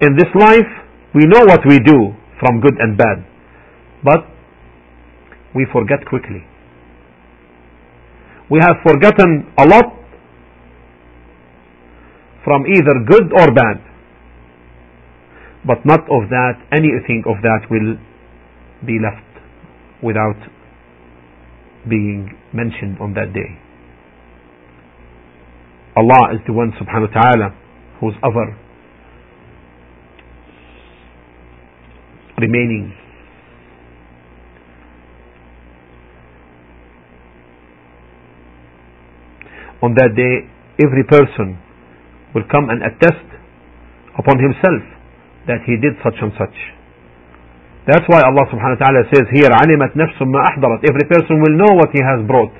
In 0.00 0.14
this 0.14 0.30
life, 0.38 0.85
we 1.16 1.24
know 1.24 1.40
what 1.48 1.64
we 1.66 1.78
do 1.80 2.12
from 2.38 2.60
good 2.60 2.76
and 2.78 2.98
bad, 2.98 3.24
but 4.04 4.20
we 5.54 5.64
forget 5.72 6.04
quickly. 6.04 6.44
We 8.50 8.60
have 8.60 8.76
forgotten 8.84 9.48
a 9.56 9.64
lot 9.64 9.96
from 12.44 12.66
either 12.68 13.00
good 13.08 13.32
or 13.32 13.48
bad, 13.54 13.80
but 15.66 15.86
not 15.86 16.00
of 16.00 16.28
that, 16.28 16.60
anything 16.70 17.24
of 17.26 17.40
that 17.40 17.64
will 17.70 17.96
be 18.84 19.00
left 19.00 19.24
without 20.04 20.36
being 21.88 22.28
mentioned 22.52 22.98
on 23.00 23.14
that 23.14 23.32
day. 23.32 23.56
Allah 25.96 26.36
is 26.36 26.40
the 26.46 26.52
one 26.52 26.72
subhanahu 26.76 27.08
wa 27.08 27.22
ta'ala 27.22 27.48
who's 28.00 28.14
ever 28.22 28.65
remaining. 32.39 32.93
On 39.81 39.93
that 39.97 40.13
day, 40.13 40.33
every 40.81 41.03
person 41.09 41.57
will 42.33 42.45
come 42.51 42.69
and 42.69 42.85
attest 42.85 43.25
upon 44.17 44.37
himself 44.37 44.83
that 45.47 45.65
he 45.65 45.73
did 45.81 45.97
such 46.05 46.17
and 46.21 46.31
such. 46.37 46.57
That's 47.89 48.05
why 48.05 48.21
Allah 48.21 48.45
subhanahu 48.53 48.77
wa 48.77 48.81
ta'ala 48.85 49.01
says 49.09 49.25
here, 49.33 49.49
عَلِمَتْ 49.49 49.97
نَفْسٌ 49.97 50.21
مَا 50.21 50.41
أَحْضَرَتْ 50.53 50.85
Every 50.85 51.05
person 51.09 51.41
will 51.41 51.57
know 51.57 51.73
what 51.81 51.89
he 51.89 52.01
has 52.05 52.21
brought. 52.29 52.53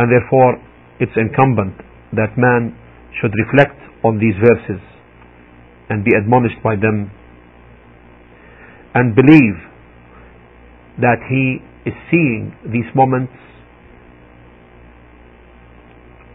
And 0.00 0.08
therefore, 0.08 0.56
it's 0.98 1.12
incumbent 1.16 1.76
that 2.16 2.32
man 2.40 2.72
should 3.20 3.32
reflect 3.44 3.76
on 4.04 4.16
these 4.16 4.34
verses 4.40 4.80
and 5.90 6.04
be 6.04 6.16
admonished 6.16 6.62
by 6.64 6.76
them 6.76 7.10
and 8.94 9.14
believe 9.14 9.56
that 11.00 11.18
he 11.28 11.58
is 11.86 11.94
seeing 12.10 12.52
these 12.72 12.88
moments 12.94 13.32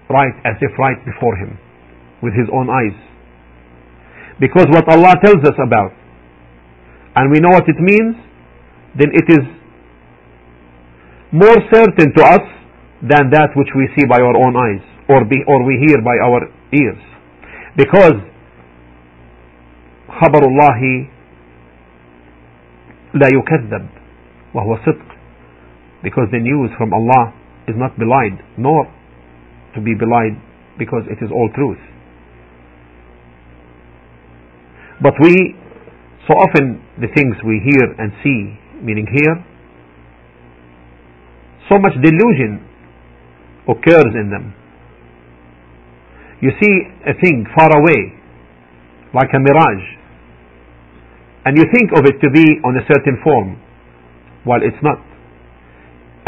right 0.10 0.34
as 0.46 0.56
if 0.62 0.72
right 0.80 1.00
before 1.06 1.36
him 1.36 1.58
with 2.22 2.34
his 2.34 2.48
own 2.54 2.70
eyes 2.70 2.96
because 4.40 4.68
what 4.70 4.88
Allah 4.88 5.16
tells 5.24 5.44
us 5.44 5.58
about 5.60 5.92
and 7.16 7.32
we 7.32 7.40
know 7.40 7.50
what 7.50 7.68
it 7.68 7.80
means 7.80 8.16
then 8.98 9.10
it 9.14 9.28
is 9.28 9.46
more 11.34 11.58
certain 11.74 12.14
to 12.14 12.22
us 12.24 12.46
than 13.02 13.34
that 13.34 13.50
which 13.56 13.70
we 13.76 13.90
see 13.98 14.06
by 14.08 14.22
our 14.22 14.38
own 14.38 14.56
eyes 14.56 14.84
or, 15.10 15.26
be, 15.26 15.42
or 15.48 15.66
we 15.66 15.76
hear 15.86 15.98
by 16.02 16.16
our 16.24 16.48
ears 16.72 17.02
because 17.76 18.16
خبر 20.22 20.44
الله 20.46 21.08
لا 23.14 23.28
يكذب 23.34 23.86
وهو 24.54 24.78
صدق 24.86 25.10
because 26.04 26.28
the 26.32 26.40
news 26.40 26.70
from 26.78 26.94
Allah 26.94 27.34
is 27.68 27.76
not 27.78 27.98
belied 27.98 28.38
nor 28.58 28.86
to 29.76 29.82
be 29.82 29.94
belied 29.96 30.36
because 30.78 31.04
it 31.10 31.24
is 31.24 31.32
all 31.32 31.50
truth 31.56 31.80
but 35.02 35.14
we 35.22 35.56
so 36.28 36.34
often 36.40 36.82
the 37.00 37.08
things 37.16 37.36
we 37.46 37.60
hear 37.64 37.86
and 38.00 38.12
see 38.24 38.58
meaning 38.82 39.08
hear 39.08 39.44
so 41.70 41.80
much 41.80 41.94
delusion 42.04 42.60
occurs 43.68 44.12
in 44.16 44.30
them 44.30 44.54
you 46.42 46.52
see 46.62 46.76
a 47.08 47.14
thing 47.24 47.46
far 47.56 47.72
away 47.80 48.12
like 49.14 49.30
a 49.34 49.40
mirage 49.40 49.86
and 51.49 51.57
you 51.57 51.65
think 51.73 51.89
of 51.97 52.05
it 52.05 52.21
to 52.21 52.29
be 52.29 52.45
on 52.61 52.77
a 52.77 52.85
certain 52.85 53.17
form 53.25 53.57
while 54.45 54.61
it's 54.61 54.77
not. 54.85 55.01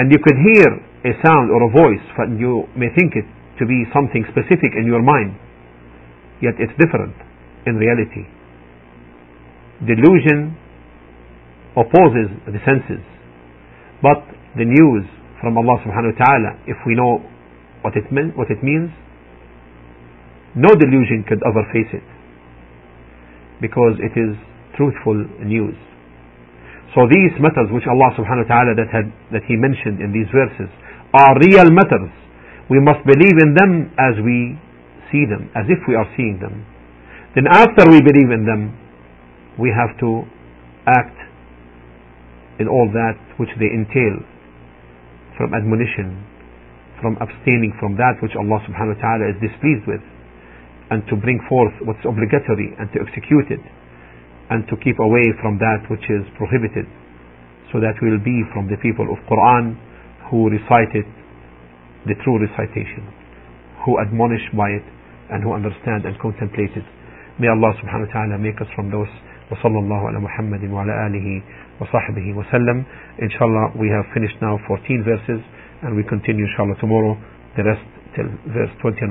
And 0.01 0.09
you 0.09 0.17
can 0.17 0.33
hear 0.41 0.81
a 1.05 1.13
sound 1.21 1.53
or 1.53 1.61
a 1.61 1.71
voice 1.77 2.07
and 2.25 2.41
you 2.41 2.65
may 2.73 2.89
think 2.97 3.13
it 3.13 3.29
to 3.61 3.69
be 3.69 3.85
something 3.93 4.25
specific 4.33 4.73
in 4.81 4.89
your 4.89 5.05
mind 5.05 5.37
yet 6.41 6.57
it's 6.57 6.73
different 6.81 7.13
in 7.69 7.77
reality. 7.77 8.25
Delusion 9.85 10.57
opposes 11.77 12.33
the 12.49 12.61
senses 12.65 13.05
but 14.01 14.25
the 14.57 14.65
news 14.65 15.05
from 15.45 15.61
Allah 15.61 15.85
subhanahu 15.85 16.17
wa 16.17 16.25
ta'ala 16.25 16.51
if 16.65 16.81
we 16.89 16.97
know 16.97 17.21
what 17.85 17.93
it, 17.93 18.09
mean, 18.09 18.33
what 18.41 18.49
it 18.49 18.65
means 18.65 18.89
no 20.57 20.73
delusion 20.73 21.29
could 21.29 21.45
ever 21.45 21.61
face 21.77 21.93
it 21.93 22.09
because 23.61 24.01
it 24.01 24.17
is 24.17 24.33
truthful 24.81 25.21
news. 25.45 25.77
So 26.97 27.05
these 27.05 27.37
matters 27.37 27.69
which 27.69 27.85
Allah 27.85 28.17
subhanahu 28.17 28.49
wa 28.49 28.51
ta'ala 28.51 28.73
that, 28.81 28.89
had, 28.89 29.13
that 29.37 29.45
He 29.45 29.61
mentioned 29.61 30.01
in 30.01 30.09
these 30.11 30.27
verses 30.33 30.73
are 31.13 31.37
real 31.37 31.69
matters. 31.69 32.09
We 32.73 32.81
must 32.81 33.05
believe 33.05 33.37
in 33.37 33.53
them 33.53 33.93
as 34.01 34.17
we 34.25 34.57
see 35.13 35.29
them, 35.29 35.53
as 35.53 35.69
if 35.69 35.85
we 35.85 35.95
are 35.95 36.09
seeing 36.17 36.41
them. 36.41 36.65
Then 37.37 37.45
after 37.47 37.93
we 37.93 38.01
believe 38.01 38.33
in 38.33 38.49
them, 38.49 38.73
we 39.61 39.69
have 39.69 39.93
to 40.01 40.25
act 40.89 41.19
in 42.57 42.67
all 42.67 42.89
that 42.91 43.21
which 43.37 43.53
they 43.61 43.69
entail 43.69 44.25
from 45.37 45.53
admonition, 45.53 46.25
from 47.05 47.21
abstaining 47.21 47.77
from 47.79 48.01
that 48.01 48.19
which 48.25 48.33
Allah 48.33 48.65
subhanahu 48.65 48.97
wa 48.97 49.03
ta'ala 49.03 49.25
is 49.31 49.37
displeased 49.45 49.85
with, 49.87 50.03
and 50.91 51.07
to 51.07 51.15
bring 51.15 51.39
forth 51.47 51.75
what's 51.87 52.03
obligatory 52.03 52.75
and 52.81 52.91
to 52.97 52.99
execute 52.99 53.47
it 53.55 53.63
and 54.50 54.68
to 54.70 54.76
keep 54.78 55.00
away 55.00 55.34
from 55.42 55.58
that 55.58 55.82
which 55.90 56.06
is 56.10 56.24
prohibited 56.38 56.86
so 57.74 57.82
that 57.82 57.98
we 58.02 58.14
will 58.14 58.22
be 58.24 58.46
from 58.54 58.70
the 58.70 58.78
people 58.78 59.10
of 59.10 59.18
Quran 59.26 59.74
who 60.30 60.50
recite 60.50 60.94
it 60.94 61.08
the 62.06 62.16
true 62.22 62.38
recitation 62.38 63.04
who 63.86 63.98
admonish 64.02 64.46
by 64.54 64.70
it 64.70 64.86
and 65.34 65.42
who 65.44 65.54
understand 65.54 66.06
and 66.06 66.14
contemplate 66.22 66.74
it 66.78 66.86
may 67.42 67.50
Allah 67.50 67.74
subhanahu 67.82 68.08
wa 68.08 68.14
ta'ala 68.14 68.36
make 68.38 68.62
us 68.62 68.70
from 68.76 68.92
those 68.92 69.10
وصلى 69.52 69.80
الله 69.80 70.08
على 70.08 70.20
محمد 70.20 70.64
وعلى 70.74 71.08
آله 71.08 71.42
وصحبه 71.82 72.34
وسلم 72.34 72.86
inshallah 73.22 73.74
we 73.78 73.90
have 73.90 74.06
finished 74.14 74.38
now 74.42 74.58
14 74.68 75.04
verses 75.06 75.42
and 75.84 75.96
we 75.96 76.04
continue 76.04 76.46
inshallah 76.50 76.74
tomorrow 76.82 77.18
the 77.58 77.64
rest 77.64 77.86
till 78.16 78.26
verse 78.50 78.74
29 78.82 79.06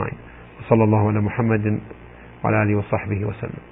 وصلى 0.62 0.84
الله 0.84 1.02
على 1.08 1.20
محمد 1.20 1.80
وعلى 2.44 2.62
آله 2.62 2.74
وصحبه 2.78 3.24
وسلم 3.24 3.67